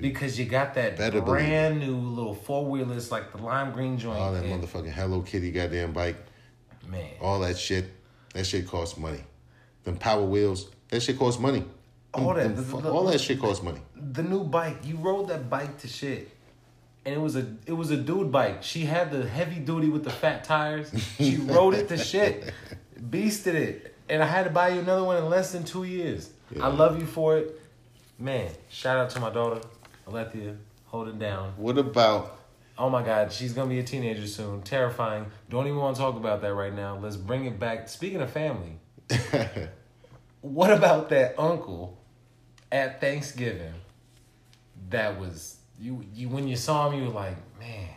[0.00, 2.86] because you got that better believe brand new little four wheeler.
[2.86, 4.16] wheelers like the lime green joint.
[4.16, 6.16] All that and- motherfucking Hello Kitty goddamn bike,
[6.86, 7.10] Man.
[7.20, 7.86] all that shit.
[8.34, 9.24] That shit costs money.
[9.82, 11.64] Them power wheels, that shit costs money.
[12.14, 13.80] All Them- that- them the- the- all that shit costs money.
[13.96, 16.30] the new bike you rode that bike to shit
[17.04, 20.04] and it was a it was a dude bike she had the heavy duty with
[20.04, 22.52] the fat tires she rode it to shit
[23.10, 26.30] beasted it and i had to buy you another one in less than two years.
[26.50, 26.66] Yeah.
[26.66, 27.60] i love you for it.
[28.18, 29.60] Man shout out to my daughter
[30.06, 30.56] alethea
[30.86, 31.54] hold it down.
[31.56, 32.38] What about
[32.78, 34.62] oh my god she's gonna be a teenager soon.
[34.62, 35.26] Terrifying.
[35.48, 36.98] Don't even want to talk about that right now.
[36.98, 37.88] Let's bring it back.
[37.88, 38.78] Speaking of family
[40.40, 41.98] what about that uncle
[42.70, 43.74] at Thanksgiving
[44.90, 47.88] that was you you when you saw him you were like, man,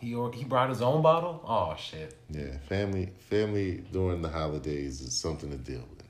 [0.00, 1.42] he or he brought his own bottle?
[1.46, 2.16] Oh shit.
[2.30, 6.04] Yeah, family family during the holidays is something to deal with.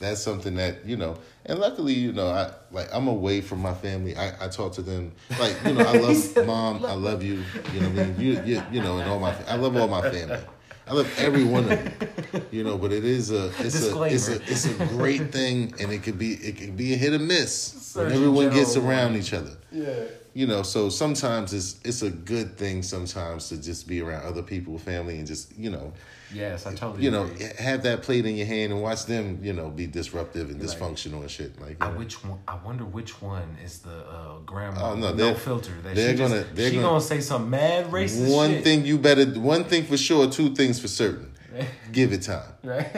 [0.00, 3.74] That's something that, you know, and luckily, you know, I like I'm away from my
[3.74, 4.16] family.
[4.16, 7.42] I, I talk to them like, you know, I love mom, I love you,
[7.74, 8.14] you know what I mean?
[8.20, 10.40] You you you know, and all my I love all my family.
[10.86, 12.44] I love every one of them.
[12.50, 15.92] You know, but it is a it's a it's a it's a great thing and
[15.92, 18.86] it could be it could be a hit or miss when Surgeon everyone gets around
[19.12, 19.18] warning.
[19.22, 20.04] each other Yeah.
[20.38, 24.42] You know so sometimes it's it's a good thing sometimes to just be around other
[24.42, 25.92] people family and just you know
[26.32, 27.48] Yes, I totally you know agree.
[27.58, 31.22] have that plate in your hand and watch them you know be disruptive and dysfunctional
[31.22, 34.94] and shit like I which one I wonder which one is the uh, grandma Oh,
[34.94, 38.30] no, no filter that they're she gonna- they're she gonna- gonna say some mad racist
[38.32, 38.64] one shit.
[38.64, 41.32] thing you better one thing for sure two things for certain
[41.92, 42.88] give it time right?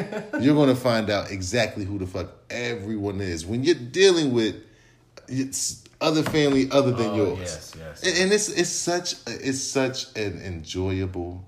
[0.42, 4.56] you're gonna find out exactly who the fuck everyone is when you're dealing with
[5.28, 8.02] it's other family other than Oh, yours yes, yes.
[8.02, 11.44] and, and it's it's such it's such an enjoyable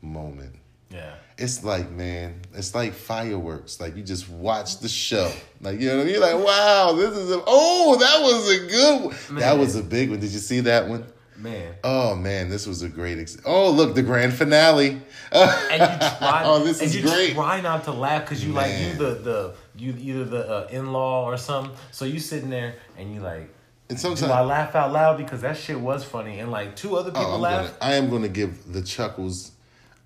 [0.00, 0.54] moment.
[0.90, 1.14] Yeah.
[1.36, 3.80] It's like, man, it's like fireworks.
[3.80, 5.30] Like you just watch the show.
[5.60, 6.14] Like you know what I mean?
[6.14, 9.38] You're like, wow, this is a oh, that was a good one.
[9.40, 10.18] That was a big one.
[10.20, 11.04] Did you see that one?
[11.36, 11.74] Man.
[11.84, 13.18] Oh man, this was a great.
[13.18, 15.00] Ex- oh look, the grand finale.
[15.30, 17.34] And you try oh, this and is you great.
[17.34, 20.90] try not to laugh because you like you the the you either the uh, in
[20.92, 21.76] law or something.
[21.92, 23.54] So you sitting there and you like
[23.88, 26.96] And do sometimes I laugh out loud because that shit was funny and like two
[26.96, 27.78] other oh, people Oh, I'm laugh.
[27.80, 29.52] gonna, I am going to give the chuckles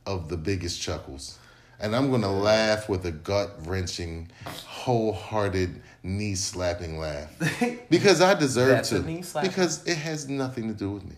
[0.07, 1.39] of the biggest chuckles.
[1.80, 7.30] And I'm going to laugh with a gut wrenching, wholehearted, knee slapping laugh.
[7.91, 8.97] Because I deserve to.
[8.97, 9.43] a knee slapper.
[9.43, 11.16] Because it has nothing to do with me.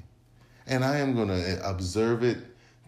[0.67, 2.39] And I am going to observe it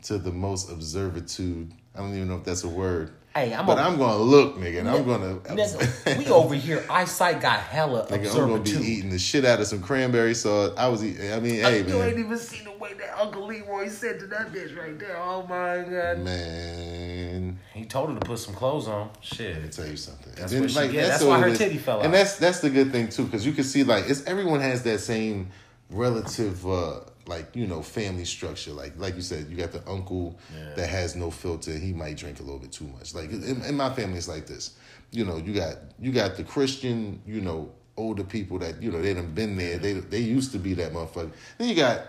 [0.05, 1.71] to the most observitude.
[1.95, 3.13] I don't even know if that's a word.
[3.37, 5.05] Hey, I'm but i I'm to look, nigga, and I'm.
[5.05, 6.83] Nigga, we over here.
[6.89, 8.81] Eyesight got hella Nigga, I'm gonna be observatude.
[8.83, 10.73] eating the shit out of some cranberry sauce.
[10.79, 11.31] I was eating.
[11.31, 11.89] I mean, hey man.
[11.89, 15.19] you ain't even seen the way that Uncle Leroy said to that bitch right there.
[15.19, 16.21] Oh my god.
[16.21, 17.59] man.
[17.75, 19.11] He told her to put some clothes on.
[19.21, 19.53] Shit.
[19.53, 20.33] Let me tell you something.
[20.35, 21.09] That's And what she get.
[21.09, 22.07] That's what why her titty fell out.
[22.07, 24.83] And that's that's the good thing too, because you can see like it's everyone has
[24.85, 25.49] that same
[25.91, 28.73] relative uh like you know family structure.
[28.73, 30.39] Like like you said, you got the uncle
[30.77, 31.73] that has no filter.
[31.73, 33.15] He might drink a little bit too much.
[33.15, 34.77] Like in, in my family, it's like this.
[35.11, 37.21] You know, you got you got the Christian.
[37.27, 39.79] You know, older people that you know they done been there.
[39.79, 41.33] They they used to be that motherfucker.
[41.59, 42.09] Then you got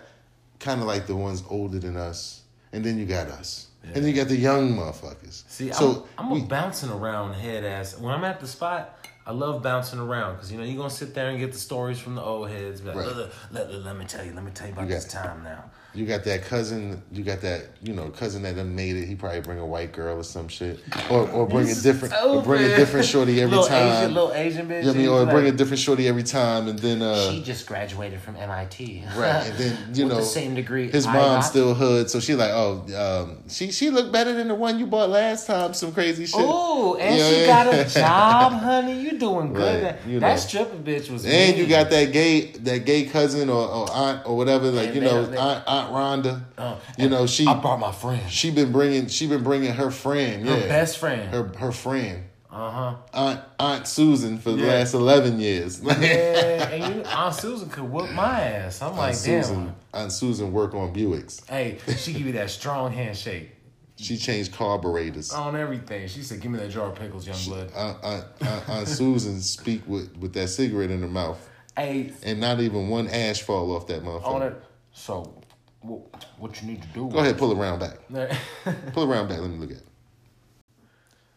[0.60, 2.42] kind of like the ones older than us,
[2.74, 3.68] and then you got us.
[3.84, 5.44] And then you got the young motherfuckers.
[5.48, 7.98] See, so I'm, I'm we- a bouncing around head ass.
[7.98, 8.98] When I'm at the spot,
[9.28, 12.00] I love bouncing around because you know you're gonna sit there and get the stories
[12.00, 12.82] from the old heads.
[12.82, 13.06] Like, Right.
[13.08, 13.18] "Look,
[13.52, 15.66] look, look, let me tell you, let me tell you about this time now.
[15.98, 17.02] You got that cousin.
[17.12, 19.08] You got that you know cousin that done made it.
[19.08, 20.80] He probably bring a white girl or some shit,
[21.10, 23.88] or or bring a different or bring a different shorty every little time.
[24.04, 24.84] Asian, little Asian bitch.
[24.84, 27.02] you know what I mean, or he's bring a different shorty every time, and then
[27.02, 29.06] uh, She just graduated from MIT.
[29.16, 32.36] right, and then you With know the same degree His mom's still hood, so she
[32.36, 35.74] like, oh, um, she she looked better than the one you bought last time.
[35.74, 36.40] Some crazy shit.
[36.40, 39.02] Ooh, and You know she got a job, honey.
[39.02, 39.84] You doing good.
[39.84, 40.38] Right, That, you that know.
[40.38, 41.26] stripper bitch was.
[41.26, 41.58] And mean.
[41.58, 45.02] you got that gay that gay cousin or, or aunt or whatever, like And you
[45.02, 46.44] know they- Aunt, Rhonda.
[46.58, 49.92] Oh, you know she I brought my friend, she been bringing she been bringing her
[49.92, 51.30] friend, her yeah, best friend.
[51.34, 52.24] her her friend.
[52.50, 52.96] Uh huh.
[53.14, 54.68] Aunt Aunt Susan for the Yeah.
[54.68, 55.82] last eleven years.
[55.82, 58.82] Yeah, and you, Aunt Susan could whoop my ass.
[58.82, 59.44] I'm like, Aunt damn.
[59.44, 61.46] Susan, Aunt Susan work on Buicks.
[61.48, 63.52] Hey, she give you that strong handshake
[63.98, 65.32] She changed carburetors.
[65.34, 66.08] on everything.
[66.08, 69.42] She said, "Give me that jar of pickles, young blood." Aunt, Aunt, Aunt, Aunt Susan
[69.42, 71.38] speak with, with that cigarette in her mouth,
[71.76, 74.26] Hey, and not even one ash fall off that motherfucker.
[74.26, 74.62] on it.
[74.94, 75.42] So,
[75.82, 77.10] what, what you need to do?
[77.10, 77.98] Go ahead, pull it around back.
[78.14, 78.38] ahead.
[78.94, 79.40] Pull it around back.
[79.40, 79.86] Let me look at it.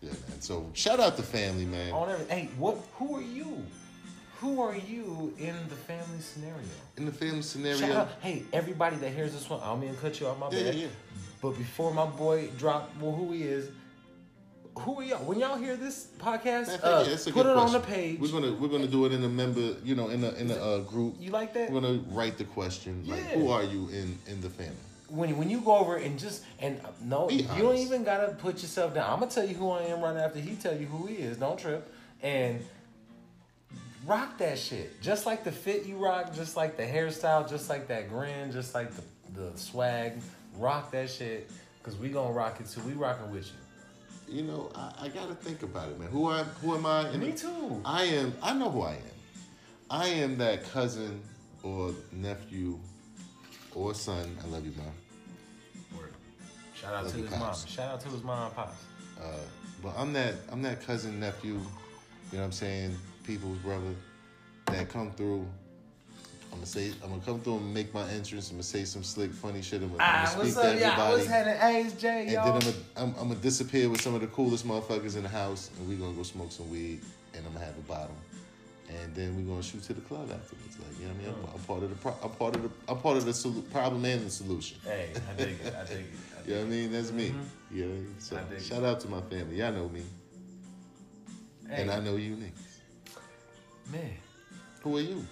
[0.00, 0.40] Yeah, man.
[0.40, 1.92] So shout out to family, man.
[1.92, 2.24] on every.
[2.26, 2.78] Hey, what?
[2.94, 3.62] Who are you?
[4.40, 6.56] Who are you in the family scenario?
[6.96, 9.94] In the family Shout scenario, out, hey, everybody that hears this one, I don't mean
[9.94, 10.74] to cut you off my Yeah, bad.
[10.74, 10.88] yeah, yeah.
[11.42, 13.68] But before my boy drop well, who he is,
[14.80, 15.24] who are y'all?
[15.24, 18.20] When y'all hear this podcast, Man, uh, yeah, put it good on the page.
[18.20, 20.54] We're gonna we're gonna do it in a member, you know, in a in a
[20.56, 21.16] uh, group.
[21.20, 21.70] You like that?
[21.70, 23.38] We're gonna write the question like, Yeah.
[23.38, 24.76] who are you in in the family?
[25.10, 28.32] when when you go over and just and uh, no, Be you don't even gotta
[28.34, 29.12] put yourself down.
[29.12, 31.36] I'm gonna tell you who I am right after he tell you who he is.
[31.36, 32.64] Don't trip and
[34.06, 35.00] rock that shit.
[35.02, 38.74] Just like the fit you rock, just like the hairstyle, just like that grin, just
[38.74, 39.02] like the
[39.34, 40.12] the swag.
[40.56, 41.50] Rock that shit,
[41.82, 42.80] cause we gonna rock it too.
[42.82, 43.52] We rocking with you.
[44.30, 46.08] You know, I, I gotta think about it, man.
[46.08, 47.10] Who I who am I?
[47.10, 47.82] In Me too.
[47.84, 48.32] I am.
[48.40, 48.98] I know who I am.
[49.90, 51.20] I am that cousin
[51.64, 52.78] or nephew
[53.74, 54.36] or son.
[54.42, 55.98] I love you, mom.
[55.98, 56.14] Word.
[56.74, 57.54] Shout out Love to his mom.
[57.66, 58.84] Shout out to his mom and pops.
[59.20, 59.24] Uh,
[59.82, 63.94] but I'm that I'm that cousin nephew, you know what I'm saying, people's brother
[64.66, 65.46] that come through.
[66.52, 68.50] I'm gonna say I'm gonna come through and make my entrance.
[68.50, 69.82] I'm gonna say some slick, funny shit.
[69.82, 70.84] I'm gonna, I'm Ah, gonna what's speak to up, y'all?
[70.84, 71.14] everybody.
[71.16, 71.86] What's happening?
[71.86, 72.44] Ace J, and y'all.
[72.44, 75.28] then I'm gonna, I'm, I'm gonna disappear with some of the coolest motherfuckers in the
[75.28, 77.00] house, and we're gonna go smoke some weed,
[77.34, 78.16] and I'm gonna have a bottle,
[78.88, 80.76] and then we're gonna shoot to the club afterwards.
[80.80, 81.34] Like you know what I mean?
[81.48, 83.70] I'm, I'm part of the pro- I'm part of the I'm part of the solu-
[83.70, 84.76] problem and the solution.
[84.84, 85.74] Hey, I dig it.
[85.74, 86.04] I dig it.
[86.36, 86.92] I dig You know what I mean?
[86.92, 87.34] That's me.
[87.70, 88.14] You know I mean?
[88.18, 88.44] So Mm-hmm.
[88.46, 88.64] I dig it.
[88.64, 89.56] shout out to my family.
[89.56, 90.02] Y'all know me.
[91.68, 93.92] Hey, and I know you niggas.
[93.92, 94.10] man.
[94.82, 95.24] Who are you?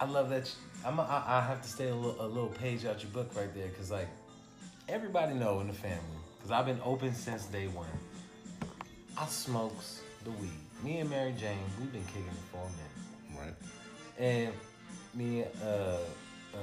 [0.00, 0.44] I love that.
[0.46, 0.52] You,
[0.88, 0.98] I'm.
[0.98, 3.52] A, I, I have to stay a little, a little page out your book right
[3.54, 4.08] there, cause like
[4.88, 5.98] everybody know in the family,
[6.42, 7.86] cause I've been open since day one.
[9.16, 10.50] I smokes the weed.
[10.82, 13.54] Me and Mary Jane, we've been kicking it for a minute, Right?
[14.18, 14.52] and
[15.14, 16.58] me, uh, uh,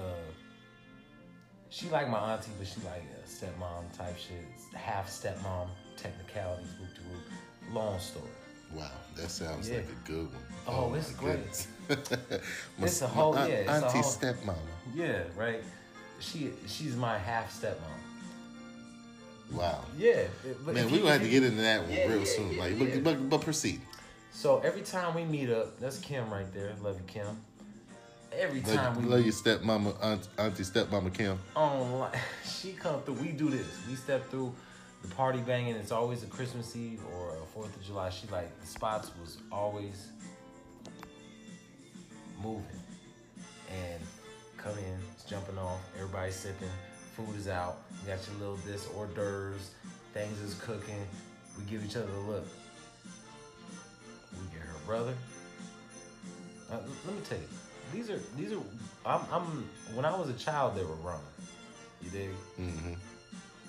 [1.69, 4.45] she like my auntie, but she like a stepmom type shit,
[4.77, 7.73] half stepmom technicalities, whoop de whoop.
[7.73, 8.25] Long story.
[8.75, 9.77] Wow, that sounds Yeah.
[9.77, 10.43] like a good one.
[10.67, 11.37] Oh, my it's great.
[11.37, 11.67] goodness.
[12.77, 14.55] my, It's a whole- my yeah, it's auntie whole- stepmama.
[14.95, 15.63] Yeah, right.
[16.19, 17.97] she she's my half stepmom.
[19.51, 19.83] Wow.
[19.97, 20.23] Yeah,
[20.65, 22.51] Man, we gonna have to get into that one Yeah, real yeah, soon.
[22.53, 22.79] yeah, like.
[22.79, 23.81] But, but but proceed.
[24.31, 26.71] So every time we meet up, that's Kim right there.
[26.81, 27.37] Love you, Kim.
[28.31, 31.37] Every time Love, we love your stepmama, aunt, auntie, stepmama Kim.
[31.53, 32.11] online,
[32.45, 33.15] she come through.
[33.15, 33.67] We do this.
[33.89, 34.55] We step through
[35.01, 35.75] the party banging.
[35.75, 38.09] It's always a Christmas Eve or a Fourth of July.
[38.09, 40.07] She like the spots was always
[42.41, 42.65] moving
[43.69, 44.01] and
[44.57, 45.79] come in, it's jumping off.
[45.95, 46.69] Everybody's sipping.
[47.15, 47.77] Food is out.
[48.01, 49.71] You got your little this hors d'oeuvres.
[50.13, 51.05] Things is cooking.
[51.57, 52.45] We give each other a look.
[54.33, 55.13] We get her brother.
[56.71, 57.47] Uh, let me tell you,
[57.93, 58.61] these are these are.
[59.05, 61.21] I'm, I'm when I was a child, they were wrong.
[62.01, 62.29] You dig?
[62.57, 62.93] hmm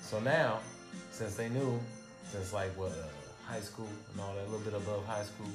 [0.03, 0.61] So now,
[1.11, 1.79] since they knew,
[2.31, 5.51] since like what uh, high school and all that, a little bit above high school,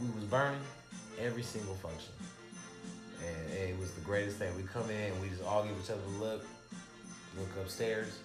[0.00, 0.60] we was burning
[1.20, 2.12] every single function,
[3.26, 4.54] and it was the greatest thing.
[4.56, 6.44] We come in, and we just all give each other a look,
[7.38, 8.18] look upstairs,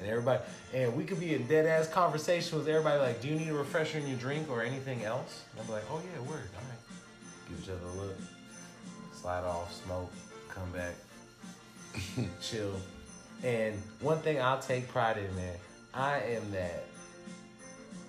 [0.00, 3.00] and everybody, and we could be in dead ass conversation with everybody.
[3.00, 5.44] Like, do you need a refresher in your drink or anything else?
[5.52, 7.48] And I'm like, oh yeah, word, all right.
[7.48, 8.16] Give each other a look,
[9.12, 10.12] slide off, smoke,
[10.48, 10.94] come back,
[12.40, 12.80] chill.
[13.42, 15.56] And one thing I'll take pride in, man,
[15.92, 16.84] I am that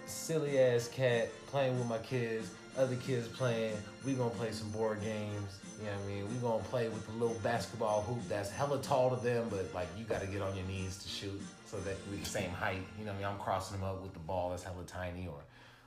[0.08, 3.76] silly ass cat playing with my kids, other kids playing.
[4.06, 5.60] We gonna play some board games.
[5.80, 6.30] You know what I mean?
[6.30, 9.88] We gonna play with the little basketball hoop that's hella tall to them, but like
[9.98, 12.82] you gotta get on your knees to shoot so that we the same height.
[12.98, 13.34] You know what I mean?
[13.34, 15.40] I'm crossing them up with the ball that's hella tiny, or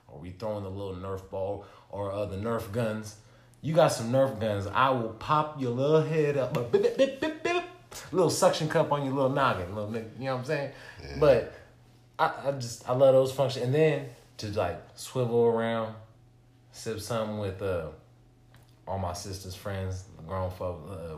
[0.07, 3.17] or we throwing the little Nerf ball or uh, the Nerf guns.
[3.61, 4.67] You got some Nerf guns.
[4.67, 7.63] I will pop your little head up, but bip, bip, bip, bip, bip.
[8.11, 10.09] little suction cup on your little noggin, little nigga.
[10.17, 10.71] You know what I'm saying?
[11.19, 11.53] But
[12.17, 13.65] I, I just I love those functions.
[13.65, 15.95] And then to like swivel around,
[16.71, 17.87] sip something with uh
[18.87, 21.15] all my sister's friends, the grown folk, uh,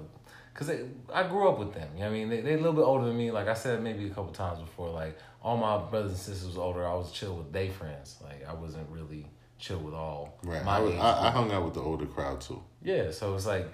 [0.54, 0.82] cause they,
[1.14, 1.88] I grew up with them.
[1.94, 2.30] You know what I mean?
[2.30, 3.32] They they a little bit older than me.
[3.32, 4.90] Like I said maybe a couple times before.
[4.90, 6.86] Like all my brothers and sisters was older.
[6.88, 8.18] I was chill with they friends.
[8.24, 9.26] Like I wasn't really
[9.58, 10.66] chill with all Right.
[10.66, 12.62] my I, was- age I, I hung out with the older crowd too.
[12.84, 13.68] Yeah, so it's like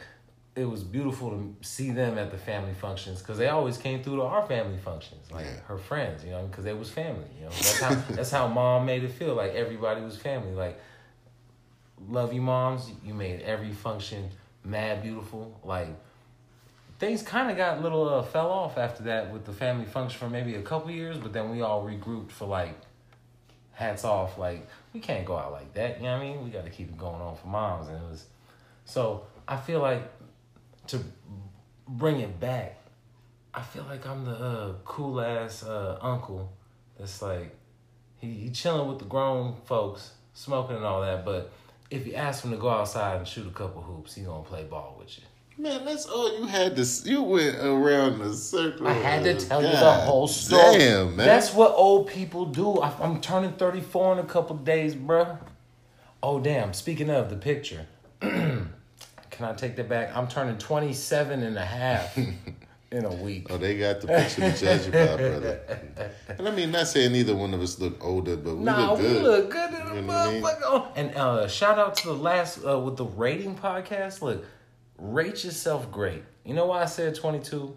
[0.56, 4.16] it was beautiful to see them at the family functions because they always came through
[4.18, 5.60] to our family functions, like Yeah.
[5.68, 7.28] her friends, you know, because they was family.
[7.38, 10.54] You know, that's how that's how mom made it feel like everybody was family.
[10.54, 10.80] Like,
[12.10, 12.92] love you, moms.
[13.04, 14.30] You made every function
[14.64, 15.60] mad beautiful.
[15.64, 15.90] Like,
[17.00, 20.20] things kind of got a little uh, fell off after that with the family function
[20.20, 22.76] for maybe a couple years, but then we all regrouped for like
[23.74, 24.38] hats off.
[24.38, 25.98] Like, we can't go out like that.
[25.98, 26.44] You know what I mean?
[26.44, 28.26] We got to keep it going on for moms, and it was.
[28.86, 30.04] So I feel like
[30.88, 31.00] to
[31.88, 32.78] bring it back,
[33.54, 36.52] I feel like I'm the uh, cool ass uh, uncle
[36.98, 37.56] that's like
[38.18, 41.26] he, he chilling with the grown folks, smoking and all that.
[41.26, 41.52] But
[41.90, 44.64] if you ask him to go outside and shoot a couple hoops, he gonna play
[44.64, 45.24] ball with you.
[45.60, 47.10] Man, that's all you had to.
[47.10, 48.88] You went around the circle.
[48.88, 50.78] I had to tell you the whole story.
[50.78, 51.26] Damn, man.
[51.26, 52.80] That's what old people do.
[52.80, 55.40] I, I'm turning 34 in a couple days, bruh.
[56.22, 56.74] Oh, damn.
[56.74, 57.88] Speaking of the picture,
[58.20, 58.70] can
[59.42, 60.16] I take that back?
[60.16, 62.16] I'm turning 27 and a half
[62.92, 63.48] in a week.
[63.50, 65.60] Oh, they got the picture to judge you by, brother.
[66.30, 69.00] And I mean, not saying neither one of us look older, but we Nah, look
[69.00, 69.24] we good.
[69.24, 70.42] look good in the You know what I mean?
[70.44, 70.88] motherfucker.
[70.96, 74.22] And uh, shout out to the last uh, with the rating podcast.
[74.22, 74.46] Look,
[74.98, 76.24] rate yourself great.
[76.46, 77.76] You know why I said 22?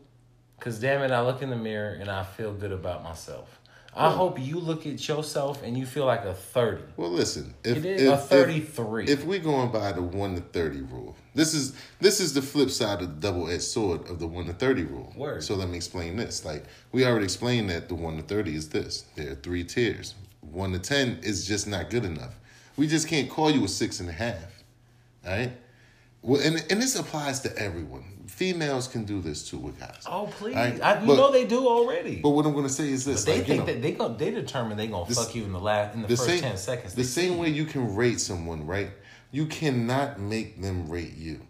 [0.59, 3.57] Because damn it, I look in the mirror and I feel good about myself.
[3.93, 6.83] I hope you look at yourself and you feel like a 30.
[6.97, 9.05] Well, listen, if It is if, a if- 33.
[9.07, 12.71] If, we're going by the one to thirty rule, this is this is the flip
[12.71, 15.13] side of the double edged sword of the one to thirty rule.
[15.17, 15.43] Word.
[15.45, 16.45] So let me explain this.
[16.45, 19.05] Like we already explained that the one to thirty is this.
[19.17, 20.15] There are three tiers.
[20.41, 22.35] One to ten is just not good enough.
[22.77, 24.65] We just can't call you a six and a half.
[25.27, 25.53] All right.
[26.23, 28.05] Well, and and this applies to everyone.
[28.27, 30.05] Females can do this too with guys.
[30.07, 30.55] oh, please.
[30.55, 32.21] Alright, I, you but- know they do already.
[32.23, 33.93] But what I'm going to say is this: they like, you think know, that they
[33.93, 36.29] go, they determine they gonna This- fuck you in the last in the, the first
[36.29, 36.95] same, ten seconds.
[36.95, 38.91] The same way you can rate someone, right?
[39.31, 41.41] You cannot make them rate you.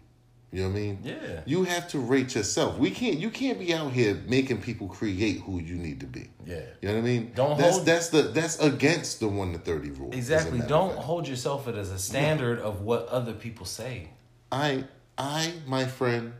[0.51, 0.99] You know what I mean?
[1.01, 1.41] Yeah.
[1.45, 2.77] You have to rate yourself.
[2.77, 3.17] We can't.
[3.17, 6.29] You can't be out here making people create who you need to be.
[6.45, 6.59] Yeah.
[6.81, 7.31] You know what I mean?
[7.33, 10.11] Don't that's hold- that's the that's against the one to thirty rule.
[10.11, 10.59] Exactly.
[10.59, 14.09] Don't hold yourself as a standard of what other people say.
[14.51, 14.83] I
[15.17, 16.33] I my friend,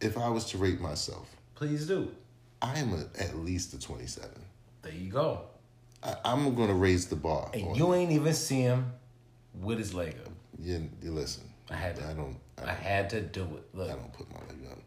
[0.00, 2.12] if I was to rate myself, Please do.
[2.60, 4.42] I am a, at least a twenty seven.
[4.82, 5.42] There you go.
[6.02, 7.50] I, I'm going to raise the bar.
[7.52, 8.92] And you ain't even see him
[9.54, 10.27] with his leg up.
[10.58, 11.44] You, you listen.
[11.70, 12.06] I had to.
[12.06, 12.36] I don't.
[12.62, 13.64] I I had to do it.
[13.74, 13.90] Look.
[13.90, 14.78] I don't put my leg up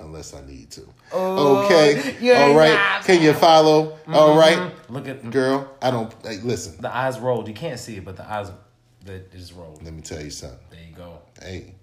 [0.00, 0.82] unless I need to.
[1.12, 2.16] Oh, okay.
[2.34, 2.74] All right.
[2.74, 3.04] not.
[3.04, 3.90] Can you follow?
[3.90, 4.14] Mm-hmm.
[4.14, 5.70] All right, Look at the girl.
[5.80, 6.12] I don't.
[6.24, 6.80] Hey, listen.
[6.80, 7.48] the eyes rolled.
[7.48, 8.50] You can't see it, but the eyes
[9.04, 9.82] that just rolled.
[9.82, 10.58] Let me tell you something.
[10.70, 11.18] There you go.
[11.40, 11.74] Hey,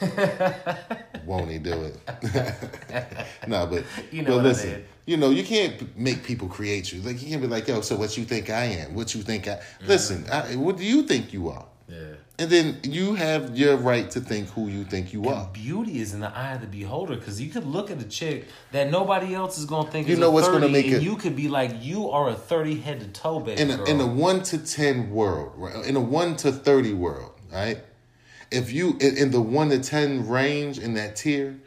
[1.24, 1.96] Won't he do it?
[3.48, 4.84] no, but You know but listen.
[5.08, 7.00] You know you can't make people create you.
[7.00, 8.94] Like you can't be like, yo, so what you think I am?
[8.94, 9.52] What you think I?
[9.52, 9.86] Mm-hmm.
[9.88, 11.64] Listen, I, what do you think you are?
[11.88, 11.96] Yeah.
[12.38, 15.48] And then you have your right to think who you think you are.
[15.50, 18.44] Beauty is in the eye of the beholder because you could look at a chick
[18.72, 20.96] that nobody else is gonna think You is know a what's 30, gonna make and
[20.96, 23.84] it- you could be like you are a thirty head to toe baby in a,
[23.84, 25.86] in a one to ten world, right?
[25.86, 27.78] in a one to thirty world, right?
[28.50, 31.58] If you in, in the one to ten range in that tier,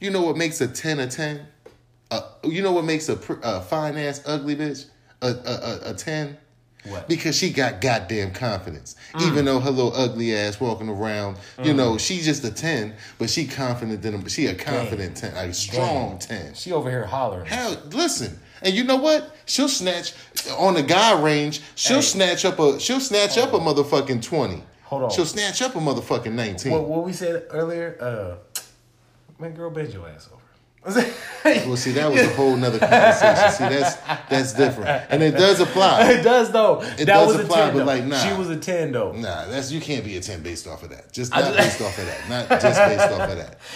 [0.00, 1.46] you know what makes a ten a ten?
[2.10, 4.86] Uh, you know what makes a, pr- a fine ass ugly bitch
[5.22, 6.36] a a, a, a ten?
[6.84, 7.08] What?
[7.08, 8.96] Because she got goddamn confidence.
[9.20, 13.28] Even though her little ugly ass walking around, you know, she's just a ten, but
[13.28, 16.54] she confident in She a confident ten, a strong ten.
[16.54, 17.44] she over here hollering.
[17.44, 19.36] Hell, listen, and you know what?
[19.44, 20.14] She'll snatch
[20.56, 21.60] on the guy range.
[21.74, 22.02] She'll Hey.
[22.02, 22.80] snatch up a.
[22.80, 24.62] She'll snatch up a motherfucking twenty.
[24.84, 25.10] Hold on.
[25.10, 26.72] She'll snatch up a motherfucking nineteen.
[26.72, 28.60] What, what we said earlier, uh,
[29.38, 30.39] man, girl, bend your ass over.
[31.44, 33.50] well, see, that was a whole nother conversation.
[33.50, 33.96] see, that's
[34.30, 36.10] that's different, and it does apply.
[36.12, 36.80] it does though.
[36.80, 37.84] It that does was apply, but, though.
[37.84, 38.16] like, nah.
[38.16, 39.12] She was a ten though.
[39.12, 41.12] Nah, that's you can't be a ten based off of that.
[41.12, 42.28] Just not just- based off of that.
[42.30, 43.58] Not just based off of that.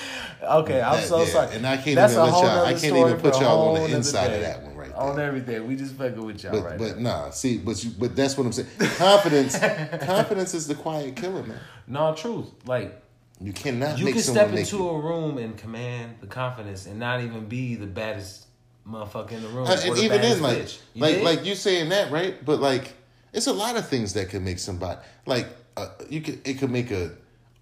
[0.44, 1.56] Okay, I'm so yeah, sorry.
[1.56, 4.30] and I can't That's even let y'all- I can't even put y'all on the inside
[4.34, 4.96] of that one right now.
[4.96, 7.24] On everything, we just fucking with y'all But right but now.
[7.24, 8.68] nah, see, but you, but that's what I'm saying.
[8.98, 9.58] Confidence,
[10.04, 11.58] confidence is the quiet killer, man.
[11.86, 12.46] No, truth.
[12.66, 13.00] Like
[13.40, 14.88] You cannot you make can step into you.
[14.88, 18.46] a room and command the confidence and not even be the baddest
[18.88, 19.66] motherfucker in the room.
[19.66, 20.78] Uh, and the even then, like, bitch.
[20.94, 21.24] You like, dig?
[21.24, 22.42] like you saying that, right?
[22.44, 22.92] But like,
[23.32, 26.46] it's a lot of things that can make somebody like uh, you could.
[26.46, 27.12] It could make a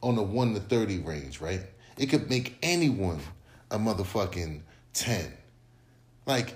[0.03, 1.61] on a one to thirty range, right?
[1.97, 3.21] It could make anyone
[3.71, 4.61] a motherfucking
[4.93, 5.33] ten.
[6.27, 6.55] Like,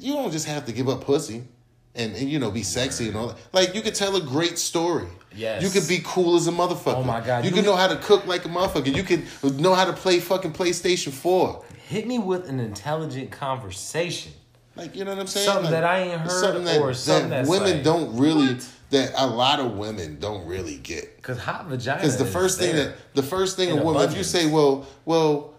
[0.00, 1.44] you don't just have to give up pussy.
[1.98, 3.38] And, and you know be sexy and all that.
[3.54, 5.06] Like you could tell a great story.
[5.36, 5.62] Yes.
[5.62, 6.96] You could be cool as a motherfucker.
[6.96, 8.94] Oh my God, You, you- could know how to cook like a motherfucker.
[8.94, 11.64] You could know how to play fucking PlayStation Four.
[11.88, 14.32] hit me with an intelligent conversation.
[14.74, 15.46] Like you know what I'm saying?
[15.46, 18.54] Something Like, that I ain't heard something that, or something that women like, don't really
[18.54, 18.68] what?
[18.90, 21.22] that a lot of women don't really get.
[21.22, 21.98] Cause hot vagina.
[21.98, 24.86] Because the is first thing that the first thing a woman, if you say, well,
[25.06, 25.54] well,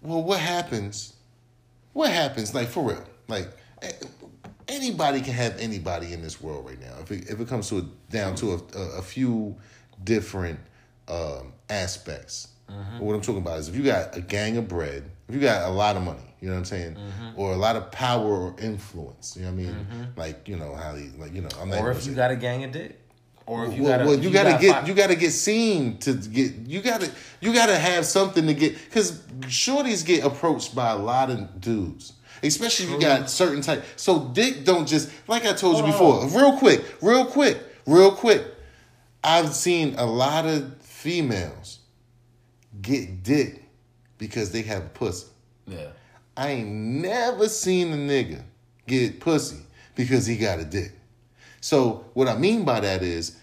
[0.00, 1.14] well, what happens?
[1.92, 2.54] What happens?
[2.54, 3.48] Like for real, like
[3.82, 3.90] eh,
[4.72, 6.94] anybody can have anybody in this world right now.
[7.00, 9.56] If it, if it comes to a, down to a, a, a few
[10.04, 10.58] different
[11.08, 12.48] um, aspects.
[12.70, 12.98] Mm-hmm.
[12.98, 15.40] But what I'm talking about is if you got a gang of bread, if you
[15.40, 17.40] got a lot of money, you know what I'm saying, Mm-hmm.
[17.40, 20.74] or a lot of power or influence, you know what I mean, like you know
[20.74, 22.98] how he, like you know, I'm not or if you got a gang of dick,
[23.46, 25.30] or if you well, got, well, if you, gotta got get five- you gotta get
[25.32, 27.10] seen to get you gotta
[27.40, 32.12] you gotta have something to get because shorties get approached by a lot of dudes
[32.42, 36.26] especially if you got certain type so dick don't just like i told you before
[36.28, 38.44] real quick real quick real quick
[39.22, 41.80] i've seen a lot of females
[42.80, 43.64] get dick
[44.18, 45.26] because they have a pussy
[45.66, 45.88] yeah.
[46.36, 48.42] I ain't never seen a nigga
[48.86, 49.60] get pussy
[49.94, 50.92] because he got a dick.
[51.60, 53.36] So what I mean by that is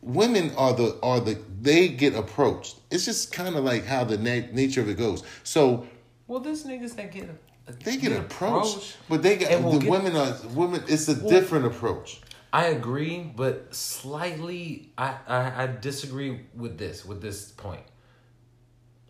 [0.00, 2.76] women are the are the they get approached.
[2.90, 5.22] It's just kind of like how the na- nature of it goes.
[5.42, 5.86] So
[6.28, 7.28] Well, there's niggas that get
[7.66, 10.82] they get approached, but they got and will the get- women are women.
[10.88, 12.20] It's a different approach.
[12.52, 17.82] I agree, but slightly, I, I I disagree with this with this point.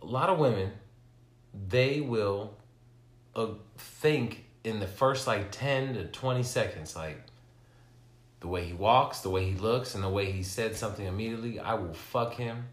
[0.01, 0.71] A lot of women,
[1.69, 2.55] they will,
[3.35, 3.47] uh,
[3.77, 7.21] think in the first like ten to twenty seconds, like
[8.39, 11.59] the way he walks, the way he looks, and the way he said something immediately.
[11.59, 12.65] I will fuck him,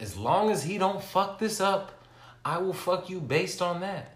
[0.00, 1.92] as long as he don't fuck this up.
[2.44, 4.15] I will fuck you based on that.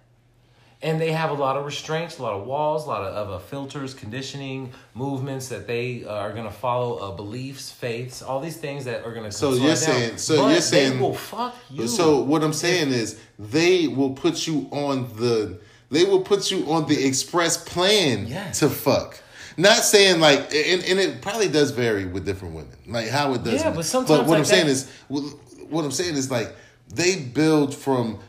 [0.83, 3.31] And they have a lot of restraints, a lot of walls, a lot of, of
[3.31, 8.41] uh, filters, conditioning, movements that they uh, are going to follow, uh, beliefs, faiths, all
[8.41, 9.31] these things that are going to.
[9.33, 11.87] So you're saying- so but you're saying- will fuck you.
[11.87, 15.59] So what I'm saying is they will put you on the
[15.91, 18.61] they will put you on the express plan Yes.
[18.61, 19.21] to fuck.
[19.57, 22.77] Not saying like and, and it probably does vary with different women.
[22.87, 23.61] Like how it does.
[23.61, 26.55] Yeah, but sometimes But what like I'm saying is, what I'm saying is like
[26.95, 28.21] they build from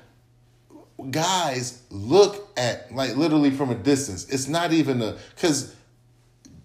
[1.10, 4.28] guys look at like literally from a distance.
[4.30, 5.76] It's not even a because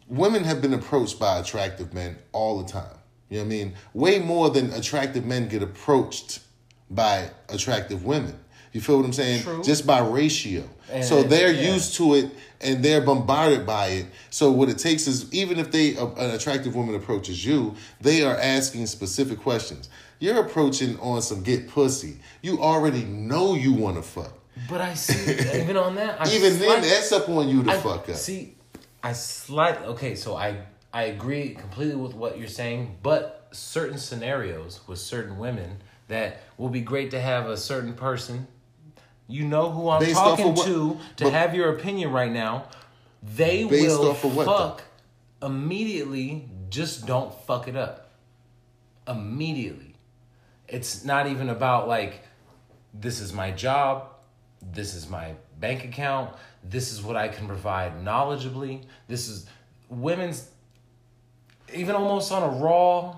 [0.09, 2.97] women have been approached by attractive men all the time.
[3.29, 3.75] You know what I mean?
[3.93, 6.41] Way more than attractive men get approached
[6.91, 8.39] by attractive women.
[8.73, 9.43] You feel what I'm saying?
[9.43, 9.63] True.
[9.63, 10.69] Just by ratio.
[10.93, 11.73] And- so they're yeah.
[11.73, 12.31] used to it
[12.61, 14.07] and they're bombarded by it.
[14.31, 18.37] So what it takes is even if they an attractive woman approaches you, they are
[18.37, 19.89] asking specific questions.
[20.19, 22.17] You're approaching on some get pussy.
[22.43, 24.33] You already know you want to fuck.
[24.69, 27.77] but I see, even on that, I Even then, that's up on you to I-
[27.79, 28.17] fuck up.
[28.17, 28.55] See,
[29.03, 30.57] I slight okay, so I
[30.93, 36.71] I agree completely with what you're saying, but certain scenarios with certain women, that will
[36.71, 38.47] be great to have a certain person.
[39.29, 42.69] You know who I'm Based talking what- to to but- have your opinion right now.
[43.23, 44.57] They will of what, though?
[44.59, 44.83] fuck
[45.43, 46.49] immediately.
[46.71, 48.11] Just don't fuck it up.
[49.09, 49.96] Immediately.
[50.69, 52.23] It's not even about like
[52.93, 54.09] this is my job,
[54.73, 58.83] this is my bank account, this is what I can provide knowledgeably.
[59.09, 59.47] This is
[59.89, 60.51] women's
[61.75, 63.17] even almost on a raw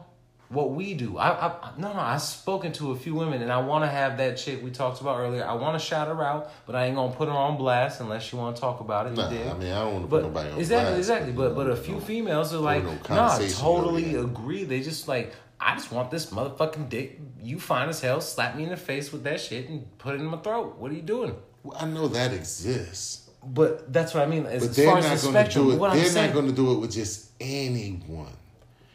[0.48, 1.18] what we do.
[1.18, 4.16] I, I no no I've spoken to a few women and I want to have
[4.18, 5.44] that chick we talked about earlier.
[5.44, 8.32] I want to shout her out, but I ain't gonna put her on blast unless
[8.32, 9.14] you want to talk about it.
[9.14, 9.26] Nah.
[9.26, 11.32] I mean, I don't wanna put nobody on exactly, blast, exactly.
[11.32, 14.64] but, But but a few females are like, no nah, totally agree.
[14.64, 17.18] They just like, I just want this motherfucking dick.
[17.42, 18.20] You fine as hell.
[18.20, 20.76] Slap me in the face with that shit and put it in my throat.
[20.78, 21.34] What are you doing?
[21.64, 24.46] Well, I know that exists, But that's what I mean.
[24.46, 25.78] As, but they're far not as the going to spectrum, do it.
[25.78, 28.32] what I'm They're saying, not going to do it with just anyone.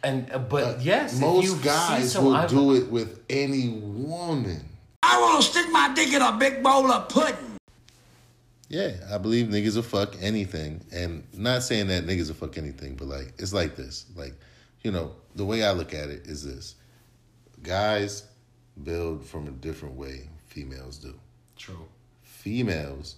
[0.04, 4.64] and uh, but yes, Most guys some- will I've- do it with any woman.
[5.04, 7.36] I want to stick my dick in a big bowl of pudding.
[8.70, 12.96] Yeah, I believe niggas will fuck anything, and not saying that niggas will fuck anything,
[12.96, 14.06] but like it's like this.
[14.16, 14.34] Like,
[14.84, 16.76] you know, the way I look at it is this:
[17.62, 18.24] guys
[18.84, 21.14] build from a different way females do.
[21.56, 21.88] True.
[22.22, 23.16] Females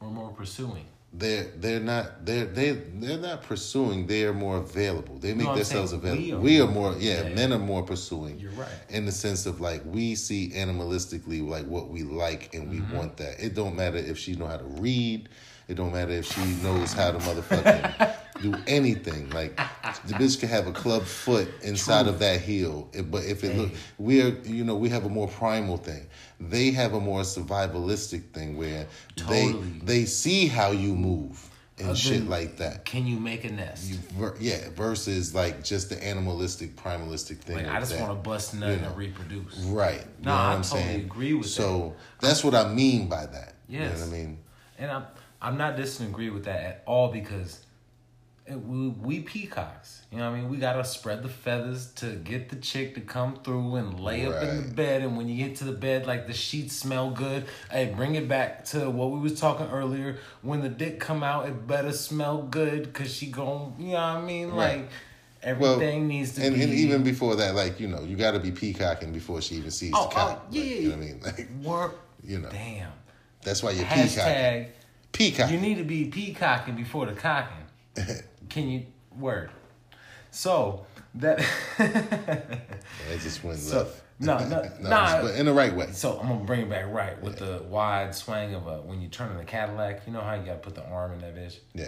[0.00, 0.86] We're more pursuing.
[1.12, 4.06] they're they're not they're they they're not pursuing.
[4.06, 5.18] They are more available.
[5.18, 6.22] They make I'm themselves available.
[6.40, 8.38] we We are are, more yeah, Yeah, Men are more pursuing.
[8.38, 8.68] You're right.
[8.88, 12.96] In the sense of like we see animalistically like what we like and we Mm-hmm.
[12.96, 13.40] want that.
[13.40, 15.28] It don't matter if she know how to read.
[15.68, 19.30] It don't matter if she knows how to motherfucking do anything.
[19.30, 19.56] Like
[20.06, 22.88] the bitch could have a club foot inside of that heel.
[22.94, 26.06] Eh, but if it look, we are you know we have a more primal thing.
[26.38, 28.86] They have a more survivalistic thing where
[29.16, 29.52] Totally.
[29.84, 32.84] they they see how you move and shit like that.
[32.84, 33.90] Can you make a nest?
[33.90, 33.98] You
[34.38, 37.56] yeah, versus like just the animalistic, primalistic thing.
[37.56, 38.92] like of I just want to bust nut you and know.
[38.94, 39.56] reproduce.
[39.64, 40.00] Right.
[40.20, 41.00] You No, know I what I'm totally saying?
[41.00, 41.50] agree with that.
[41.52, 43.54] so that's what I mean by that.
[43.68, 44.38] You know what I mean?
[44.78, 45.04] And I'm
[45.40, 47.60] I'm not disagree with that at all because
[48.46, 50.02] it, we we peacocks.
[50.12, 50.48] You know what I mean?
[50.48, 54.42] We gotta spread the feathers to get the chick to come through and lay up
[54.42, 55.02] in the bed.
[55.02, 57.44] And when you get to the bed, like the sheets smell good.
[57.70, 60.18] Hey, bring it back to what we was talking earlier.
[60.42, 64.00] When the dick come out, it better smell good because she gon' You know what
[64.00, 64.50] I mean?
[64.52, 64.78] Right.
[64.78, 64.90] Like
[65.42, 66.62] everything needs to and, be.
[66.62, 69.70] and even before that, like you know, you got to be peacocking before she even
[69.72, 70.42] sees Oh, the cock.
[70.44, 71.20] oh, yeah, Like, you know what I mean?
[71.24, 72.00] Like work.
[72.24, 72.92] you know, Damn.
[73.42, 73.84] that's why you're.
[73.86, 74.14] Hashtag.
[74.14, 74.72] Peacocking.
[75.18, 77.64] You need to be peacocking before the cocking.
[78.48, 78.86] Can you
[79.18, 79.50] word?
[80.30, 81.38] So that
[81.78, 84.02] It just went So, left.
[84.20, 85.22] no, no, no, nah.
[85.22, 85.88] but in the right way.
[85.92, 89.08] so I'm gonna bring it back right with the wide swing of a when you
[89.08, 90.02] turn in a Cadillac.
[90.06, 91.58] You know how you gotta put the arm in that bitch.
[91.74, 91.86] Yeah.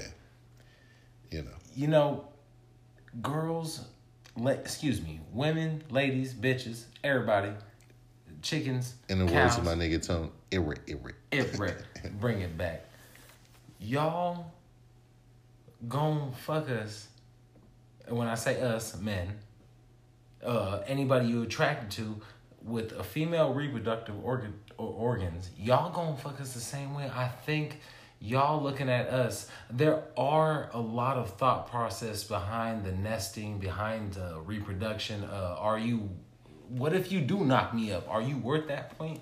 [1.30, 1.50] You know.
[1.76, 2.24] You know,
[3.20, 3.84] girls,
[4.36, 7.52] la- excuse me, women, ladies, bitches, everybody,
[8.42, 11.12] chickens, In the cows, words of my nigga Tone, irrit, irrit.
[11.30, 11.76] it right.
[12.20, 12.84] Bring it back.
[13.78, 14.52] Y'all
[15.86, 17.08] gon' fuck us.
[18.06, 19.38] And when I say us, men,
[20.44, 22.20] uh, anybody you attracted to
[22.62, 27.10] with a female reproductive organ or organs, y'all gonna fuck us the same way.
[27.14, 27.80] I think
[28.20, 29.48] y'all looking at us.
[29.70, 35.24] There are a lot of thought process behind the nesting, behind the reproduction.
[35.24, 36.10] Uh, are you?
[36.68, 38.08] What if you do knock me up?
[38.08, 39.20] Are you worth that point?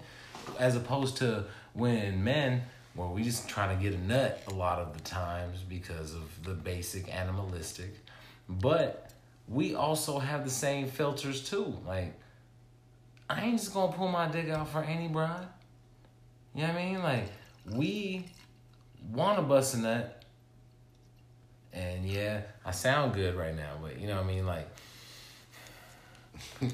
[0.58, 1.44] As opposed to
[1.74, 2.62] when men,
[2.96, 6.44] well, we just trying to get a nut a lot of the times because of
[6.44, 7.94] the basic animalistic.
[8.48, 9.10] But
[9.48, 11.76] we also have the same filters too.
[11.86, 12.14] Like,
[13.28, 15.46] I ain't just gonna pull my dick out for any bride.
[16.54, 17.02] You know what I mean?
[17.02, 17.28] Like,
[17.70, 18.24] we
[19.12, 20.24] wanna bust a nut.
[21.72, 24.46] And yeah, I sound good right now, but you know what I mean?
[24.46, 24.68] Like,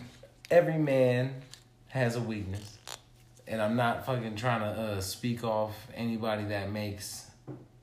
[0.51, 1.35] every man
[1.89, 2.79] has a weakness.
[3.47, 7.31] And I'm not fucking trying to uh, speak off anybody that makes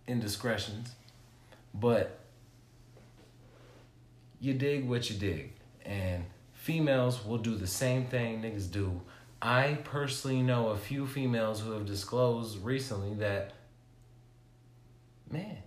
[0.08, 0.96] indiscretions.
[1.74, 2.20] But
[4.40, 5.54] you dig what you dig.
[5.86, 9.02] And females will do the same thing niggas do.
[9.42, 13.54] I personally know a few females who have disclosed recently that,
[15.32, 15.58] man,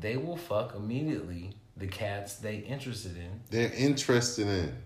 [0.00, 4.76] they will fuck immediately the cats they interested in, They're interested in.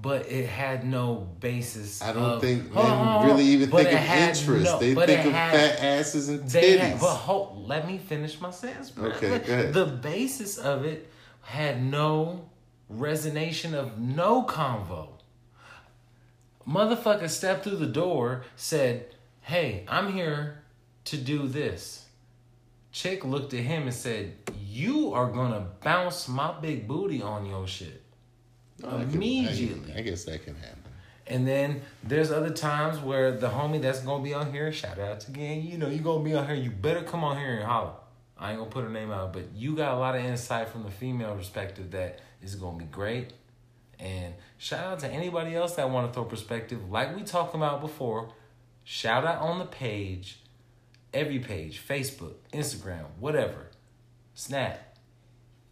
[0.00, 2.00] But it had no basis.
[2.02, 4.64] I don't of- think Hold on, men hold really even think of interest.
[4.64, 6.78] no- they think of had- fat asses and titties.
[6.78, 8.90] had, but hold, let me finish my sentence.
[8.90, 9.10] bro.
[9.10, 9.74] Okay, Let- go ahead.
[9.74, 11.10] The basis of it
[11.42, 12.48] had no
[12.92, 15.08] resonation of no convo.
[16.66, 20.62] Motherfucker stepped through the door, said, "Hey, I'm here
[21.06, 22.04] to do this."
[22.92, 24.34] Chick looked at him and said,
[24.66, 28.02] "You are gonna bounce my big booty on your shit."
[28.86, 29.92] I- immediately.
[29.94, 30.82] I, guess that can happen.
[31.26, 35.20] And then there's other times where the homie that's gonna be on here, shout out
[35.20, 37.64] to again, you know, you gonna be on here, you better come on here and
[37.64, 37.92] holler.
[38.38, 40.84] I ain't gonna put her name out, but you got a lot of insight from
[40.84, 43.32] the female perspective that is gonna be great.
[43.98, 48.32] And shout out to anybody else that wanna throw perspective, like we talked about before.
[48.84, 50.40] Shout out on the page,
[51.12, 53.66] every page, Facebook, Instagram, whatever.
[54.32, 54.96] Snap.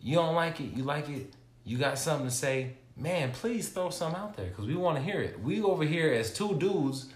[0.01, 1.33] You don't like it, you like it,
[1.65, 5.03] you got something to say, man, please throw some out there because we want to
[5.03, 5.41] hear it.
[5.41, 7.07] We over here as two dudes,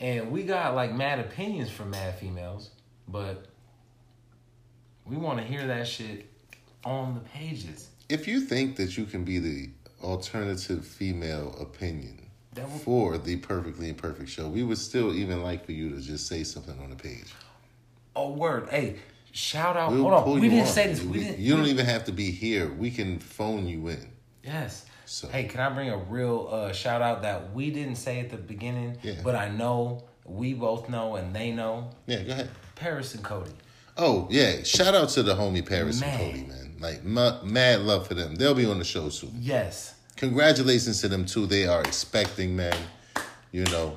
[0.00, 2.70] and we got like mad opinions from mad females,
[3.08, 3.46] but
[5.06, 6.26] we want to hear that shit
[6.84, 7.88] on the pages.
[8.08, 9.70] If you think that you can be the
[10.02, 15.72] alternative female opinion would- for the perfectly imperfect show, we would still even like for
[15.72, 17.32] you to just say something on the page.
[18.16, 18.68] Oh, word.
[18.70, 18.96] Hey,
[19.32, 19.90] shout out.
[19.92, 20.40] We'll Hold on.
[20.40, 20.72] We didn't on.
[20.72, 21.02] say this.
[21.02, 21.38] You, We didn't.
[21.40, 22.72] you don't even have to be here.
[22.72, 24.08] We can phone you in.
[24.44, 24.86] Yes.
[25.06, 28.30] So- Hey, can I bring a real uh, shout out that we didn't say at
[28.30, 29.14] the beginning, Yeah.
[29.22, 31.90] but I know we both know and they know.
[32.06, 32.50] Yeah, go ahead.
[32.74, 33.50] Paris and Cody.
[33.96, 36.20] Oh yeah, shout out to the homie Paris Man.
[36.20, 36.76] and Cody, man.
[36.80, 38.34] Like ma- mad love for them.
[38.34, 39.32] They'll be on the show soon.
[39.38, 39.94] Yes.
[40.16, 41.46] Congratulations to them too.
[41.46, 42.76] They are expecting, man.
[43.52, 43.96] You know,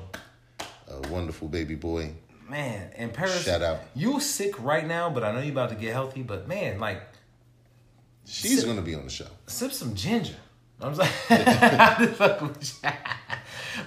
[0.88, 2.12] a wonderful baby boy.
[2.48, 3.80] Man, and Paris, Shout out.
[3.94, 6.22] You sick right now, but I know you about to get healthy.
[6.22, 7.02] But man, like,
[8.24, 9.26] She's gonna be on the show.
[9.46, 10.36] sip some ginger.
[10.80, 12.90] I'm like, I just fuck with you.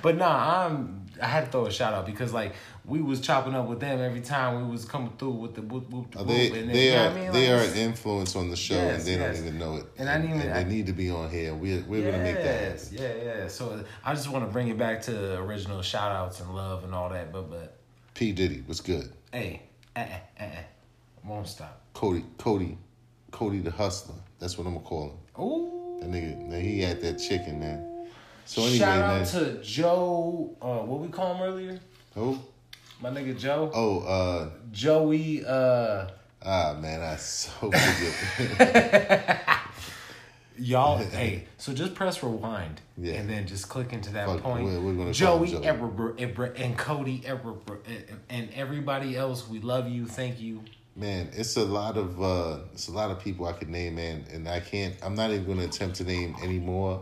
[0.02, 1.00] but nah, I'm.
[1.22, 4.00] I had to throw a shout out because like we was chopping up with them
[4.00, 6.16] every time we was coming through with the whoop whoop.
[6.18, 7.32] Uh, whoop, They and then, they are I mean?
[7.32, 9.38] they Like, are an influence on the show Yes, and they yes.
[9.38, 9.86] don't even know it.
[10.00, 11.54] And I didn't even- and I- they need to be on here.
[11.54, 12.88] We're we're gonna make that happen.
[12.92, 13.48] yeah, yeah.
[13.50, 16.84] So I just want to bring it back to the original shout outs and love
[16.84, 17.32] and all that.
[17.32, 17.78] But but
[18.16, 19.14] P Diddy was good.
[19.32, 19.62] hey,
[19.96, 20.46] uh uh, uh
[21.24, 21.82] won't stop.
[21.94, 22.80] Cody Cody
[23.30, 24.16] Cody the hustler.
[24.40, 25.44] That's what I'm gonna call him.
[25.44, 25.78] Ooh.
[26.02, 28.08] That nigga, man, he had that chicken, man.
[28.46, 29.22] So anyway, Shout man.
[29.22, 30.50] out to Joe.
[30.60, 31.80] Uh, what we call him earlier?
[32.16, 32.40] Who?
[33.00, 33.70] My nigga Joe.
[33.74, 35.46] Oh, uh, Joey.
[35.46, 36.08] Uh,
[36.44, 37.52] ah, man, I so
[38.36, 39.40] forget.
[40.58, 40.98] y'all.
[41.12, 42.82] hey, so just press rewind.
[42.98, 43.14] Yeah.
[43.14, 44.66] And then just click into that Fuck, point.
[44.66, 45.66] we're- we're Joey, Joey.
[45.66, 47.60] Eber- Eber- and Cody, Eber-
[48.28, 49.48] and everybody else.
[49.48, 50.08] We love you.
[50.08, 50.64] Thank you.
[51.02, 54.24] Man, it's a lot of uh, it's a lot of people I could name, man,
[54.32, 54.96] and I can't.
[55.04, 57.02] I'm not even gonna attempt to name any more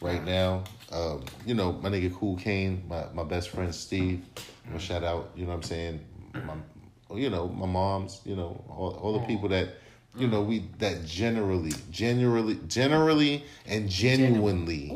[0.00, 0.64] right now.
[0.90, 4.24] Um, you know, my nigga Cool Kane, my my best friend Steve.
[4.64, 5.30] I'm gonna shout out.
[5.36, 6.04] You know what I'm saying?
[6.34, 8.20] My, you know, my mom's.
[8.24, 9.68] You know, all, all the people that.
[10.16, 14.90] You know, we that generally, generally, generally, and genuinely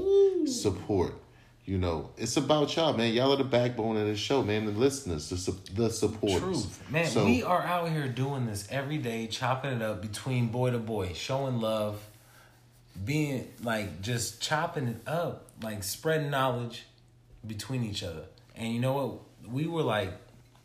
[0.47, 1.15] support.
[1.65, 3.13] You know, it's about y'all, man.
[3.13, 4.67] Y'all are the backbone of the show, man.
[4.67, 6.41] The listeners, the su- the supporters.
[6.41, 7.07] Truth, man.
[7.07, 10.79] So, we are out here doing this every day, chopping it up between boy to
[10.79, 12.05] boy, showing love,
[13.05, 16.83] being like just chopping it up, like spreading knowledge
[17.47, 18.25] between each other.
[18.57, 19.53] And you know what?
[19.53, 20.11] We were like,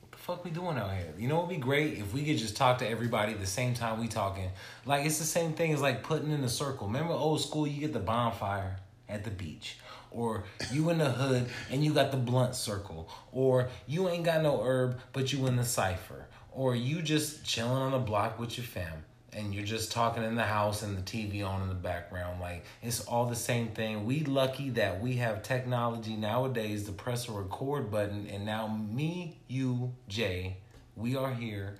[0.01, 1.13] what the fuck we doing out here?
[1.15, 3.75] You know what'd be great if we could just talk to everybody at the same
[3.75, 4.49] time we talking.
[4.83, 6.87] Like it's the same thing as like putting in a circle.
[6.87, 7.67] Remember old school?
[7.67, 8.77] You get the bonfire
[9.07, 9.77] at the beach.
[10.11, 13.09] Or you in the hood and you got the blunt circle.
[13.31, 16.27] Or you ain't got no herb, but you in the cipher.
[16.51, 19.03] Or you just chilling on the block with your fam
[19.37, 22.41] and you're just talking in the house and the TV on in the background.
[22.41, 24.05] Like it's all the same thing.
[24.05, 29.37] We lucky that we have technology nowadays to press a record button, and now me,
[29.47, 30.57] you, Jay,
[30.95, 31.77] we are here.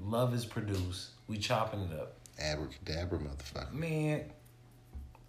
[0.00, 1.10] Love is produced.
[1.26, 2.14] We chopping it up.
[2.38, 3.72] Abracadabra, motherfucker.
[3.72, 4.24] Man,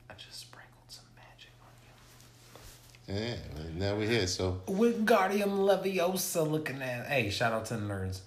[0.10, 1.70] I just sprinkled some magic on
[3.08, 3.36] Yeah,
[3.76, 4.28] now we're here.
[4.28, 4.62] So.
[4.68, 7.08] With Guardian Leviosa looking at.
[7.08, 8.20] Hey, shout out to the nerds.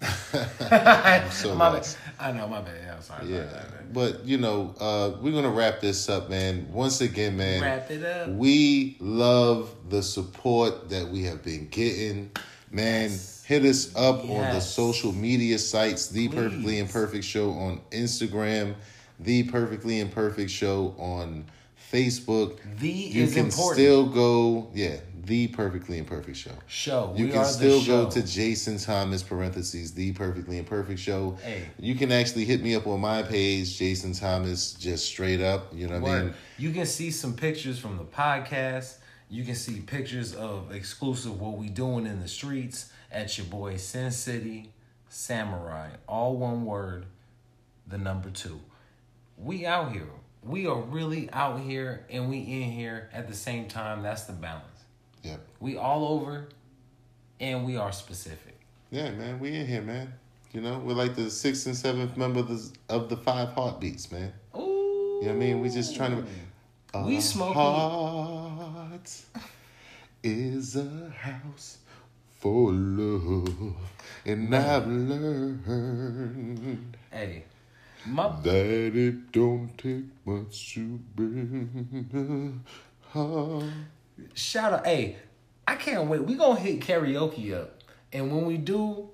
[1.32, 1.98] so my lost.
[2.04, 2.14] bad.
[2.20, 2.74] I know, my bad.
[2.84, 3.26] Yeah, I'm sorry.
[3.26, 6.68] yeah, about that, but you know, uh, we're gonna wrap this up, man.
[6.72, 8.28] Once again, man, Wrap it up.
[8.28, 12.30] we love the support that we have been getting.
[12.70, 13.10] Man,
[13.44, 18.74] hit us up on the social media sites, The Perfectly Imperfect Show on Instagram,
[19.18, 21.46] The Perfectly Imperfect Show on
[21.92, 22.58] Facebook.
[22.78, 23.74] The you is can important.
[23.74, 26.50] still go, yeah, The Perfectly Imperfect Show.
[26.66, 27.14] Show.
[27.16, 31.36] You we can are still go to Jason Thomas parentheses the perfectly imperfect show.
[31.42, 31.64] Hey.
[31.78, 35.72] You can actually hit me up on my page, Jason Thomas, just straight up.
[35.74, 36.34] You know what I mean?
[36.58, 38.96] You can see some pictures from the podcast.
[39.30, 43.76] You can see pictures of exclusive what we doing in the streets at your boy
[43.76, 44.72] Sin City
[45.08, 45.90] Samurai.
[46.06, 47.06] All one word,
[47.86, 48.60] the number two.
[49.36, 50.08] We out here.
[50.42, 54.02] We are really out here and we in here at the same time.
[54.02, 54.64] That's the balance.
[55.22, 55.40] Yep.
[55.60, 56.48] We all over
[57.40, 58.58] and we are specific.
[58.90, 60.14] Yeah, man, we in here, man.
[60.52, 64.10] You know, we're like the sixth and seventh member of the, of the five heartbeats,
[64.10, 64.32] man.
[64.56, 65.18] Ooh.
[65.20, 65.60] You know what I mean?
[65.60, 66.24] We just trying to.
[67.04, 69.10] We smoking- Heart
[70.22, 71.78] is a house
[72.38, 73.74] for love,
[74.24, 76.16] and I've learned
[77.10, 77.44] Hey,
[78.06, 82.64] my that it don't take much to bring
[84.34, 84.86] shout out.
[84.86, 85.16] Hey,
[85.66, 86.24] I can't wait.
[86.24, 89.10] We gonna hit karaoke up, and when we do,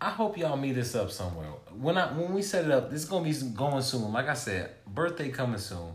[0.00, 1.48] I hope y'all meet us up somewhere.
[1.78, 4.12] When I when we set it up, this is gonna be going soon.
[4.12, 5.94] Like I said, birthday coming soon.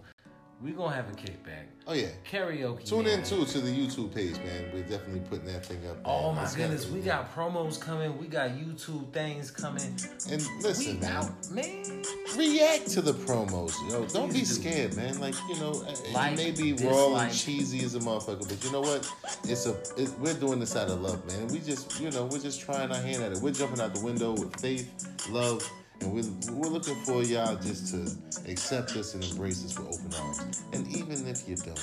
[0.63, 1.65] We gonna have a kickback.
[1.87, 2.09] Oh yeah.
[2.29, 2.85] Karaoke.
[2.85, 4.69] Tune in too to the YouTube page, man.
[4.71, 5.97] We're definitely putting that thing up.
[6.05, 8.15] Oh my It's goodness, we got promos coming.
[8.19, 9.97] We got YouTube things coming.
[10.29, 11.11] And listen, we man.
[11.11, 12.03] out, man.
[12.37, 14.05] react to the promos, yo.
[14.05, 15.19] Don't be scared, man.
[15.19, 18.63] Like you know, uh, Like, it may be raw and cheesy as a motherfucker, but
[18.63, 19.11] you know what?
[19.45, 21.47] It's a it, we're doing this out of love, man.
[21.47, 23.39] We just you know we're just trying our hand at it.
[23.39, 24.91] We're jumping out the window with faith,
[25.31, 25.67] love,
[26.01, 30.13] and we're we're looking for y'all just to accept us and embrace us with open
[30.19, 30.63] arms.
[30.73, 31.79] And even if you don't,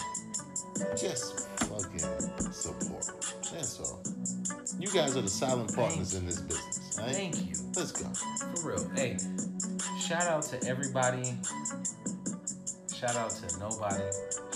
[0.96, 3.06] just fucking support.
[3.52, 4.02] That's all.
[4.78, 6.98] You guys are the silent partners in this business.
[6.98, 7.14] Right?
[7.14, 7.54] Thank you.
[7.76, 8.08] Let's go.
[8.56, 8.90] For real.
[8.94, 9.16] Hey,
[10.00, 11.34] shout out to everybody.
[12.94, 14.04] Shout out to nobody.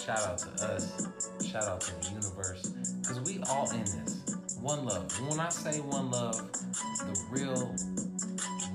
[0.05, 1.09] Shout out to us.
[1.49, 2.63] Shout out to the universe.
[3.01, 4.21] Because we all in this.
[4.61, 5.11] One love.
[5.29, 7.75] When I say one love, the real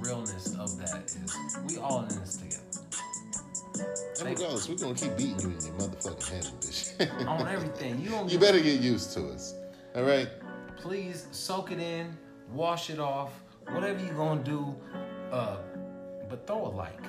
[0.08, 2.64] realness of that is we all in this together.
[4.20, 7.12] And regardless, we're gonna keep beating you in your motherfucking head with this shit.
[7.28, 8.02] On everything.
[8.02, 9.54] You don't you better get used to us.
[9.96, 10.30] All right.
[10.78, 12.16] please soak it in,
[12.54, 13.32] wash it off,
[13.72, 14.76] whatever you gonna do.
[15.32, 15.58] Uh,
[16.30, 17.04] but throw a like.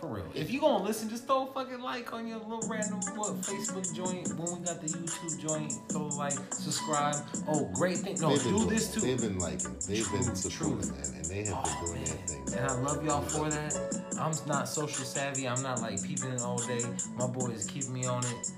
[0.00, 0.24] For real.
[0.34, 3.94] If you gonna listen, just throw a fucking like on your little random what Facebook
[3.94, 4.28] joint.
[4.38, 7.16] When we got the YouTube joint, throw a like, subscribe.
[7.46, 8.18] Oh, great thing.
[8.18, 9.00] No, They've do doing this too.
[9.00, 9.76] They've been liking.
[9.86, 10.92] They've True, been supporting, true.
[10.96, 12.04] man, and they have Oh, been doing man.
[12.04, 12.58] their thing.
[12.58, 14.02] And I love y'all for that.
[14.18, 15.46] I'm not social savvy.
[15.46, 16.80] I'm not like peeping it all day.
[17.16, 18.52] My boy is keeping me on it.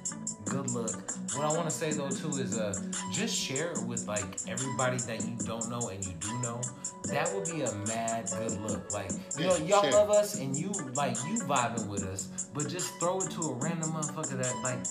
[0.53, 0.93] Good look.
[1.35, 2.79] What I want to say though too is uh
[3.11, 6.61] just share it with like everybody that you don't know and you do know.
[7.05, 8.93] That would be a mad good look.
[8.93, 12.93] Like you know y'all love us and you like you vibing with us, but just
[13.01, 14.83] throw it to a random motherfucker that like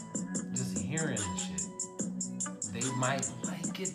[0.56, 1.62] just hearing shit.
[2.74, 3.94] They might like it.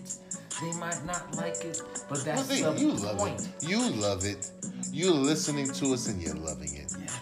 [0.61, 3.49] They might not like it, but that's Well, see, the you love it.
[3.61, 4.53] You love it.
[4.93, 6.76] You're listening to us and you're loving it.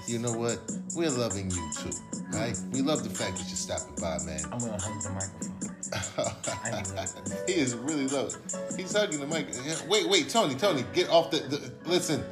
[0.06, 0.60] You know what?
[0.94, 1.90] We're loving you too.
[2.32, 2.58] Right?
[2.72, 4.40] We love the fact that you're stopping by, man.
[4.52, 5.64] I'm gonna hug the microphone.
[7.46, 8.28] He is really low.
[8.76, 9.46] He's hugging the mic.
[9.88, 11.38] Wait, wait, Tony, Tony, get off the.
[11.38, 12.24] the listen.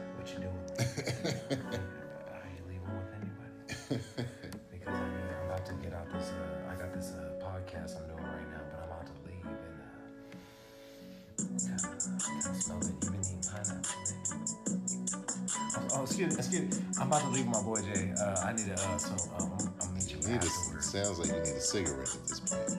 [17.12, 18.10] About to leave my boy Jay.
[18.18, 18.72] Uh, I need to.
[18.72, 20.46] Uh, so um, I'm, I'm meet you You need a,
[20.82, 22.70] sounds like you need a cigarette at this point.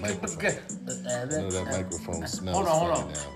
[0.00, 0.44] Microphone.
[0.44, 0.50] You
[1.36, 3.12] know that microphone smells Hold on, hold on.
[3.12, 3.28] now.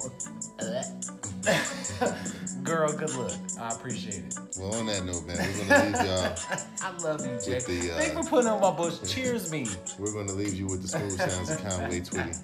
[2.62, 3.32] Girl, good luck.
[3.60, 4.38] I appreciate it.
[4.58, 6.34] Well, on that note, man, we're gonna leave y'all.
[6.80, 7.58] I love you, Jay.
[7.58, 8.98] The, uh, Thanks for putting on my bush.
[9.06, 9.66] Cheers me.
[9.98, 12.34] We're gonna leave you with the smooth sounds of Conway Twitty.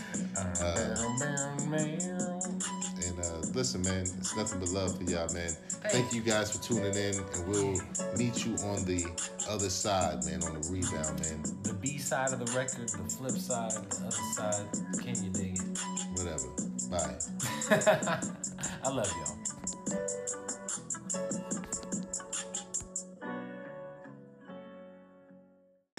[0.40, 0.96] Uh,
[3.54, 5.50] listen, man, it's nothing but love for y'all, man.
[5.90, 7.80] Thank you guys for tuning in, and we'll
[8.16, 9.06] meet you on the
[9.48, 11.42] other side, man, on the rebound, man.
[11.62, 14.66] the B side of the record, the flip side, the other side.
[15.02, 15.78] Can you dig it?
[16.16, 16.48] Whatever.
[16.90, 17.18] Bye.
[18.84, 19.36] I love y'all.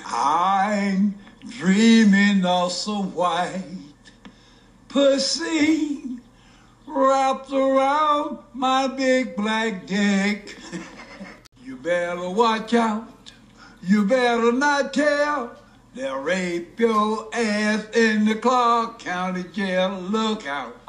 [0.06, 1.15] I'm
[1.49, 3.64] dreaming of some white
[4.90, 6.20] pussy
[6.93, 10.57] wrapped around my big black dick.
[11.63, 13.31] you better watch out.
[13.81, 15.55] You better not tell.
[15.95, 19.89] They'll rape your ass in the Clark County Jail.
[19.99, 20.80] Look out.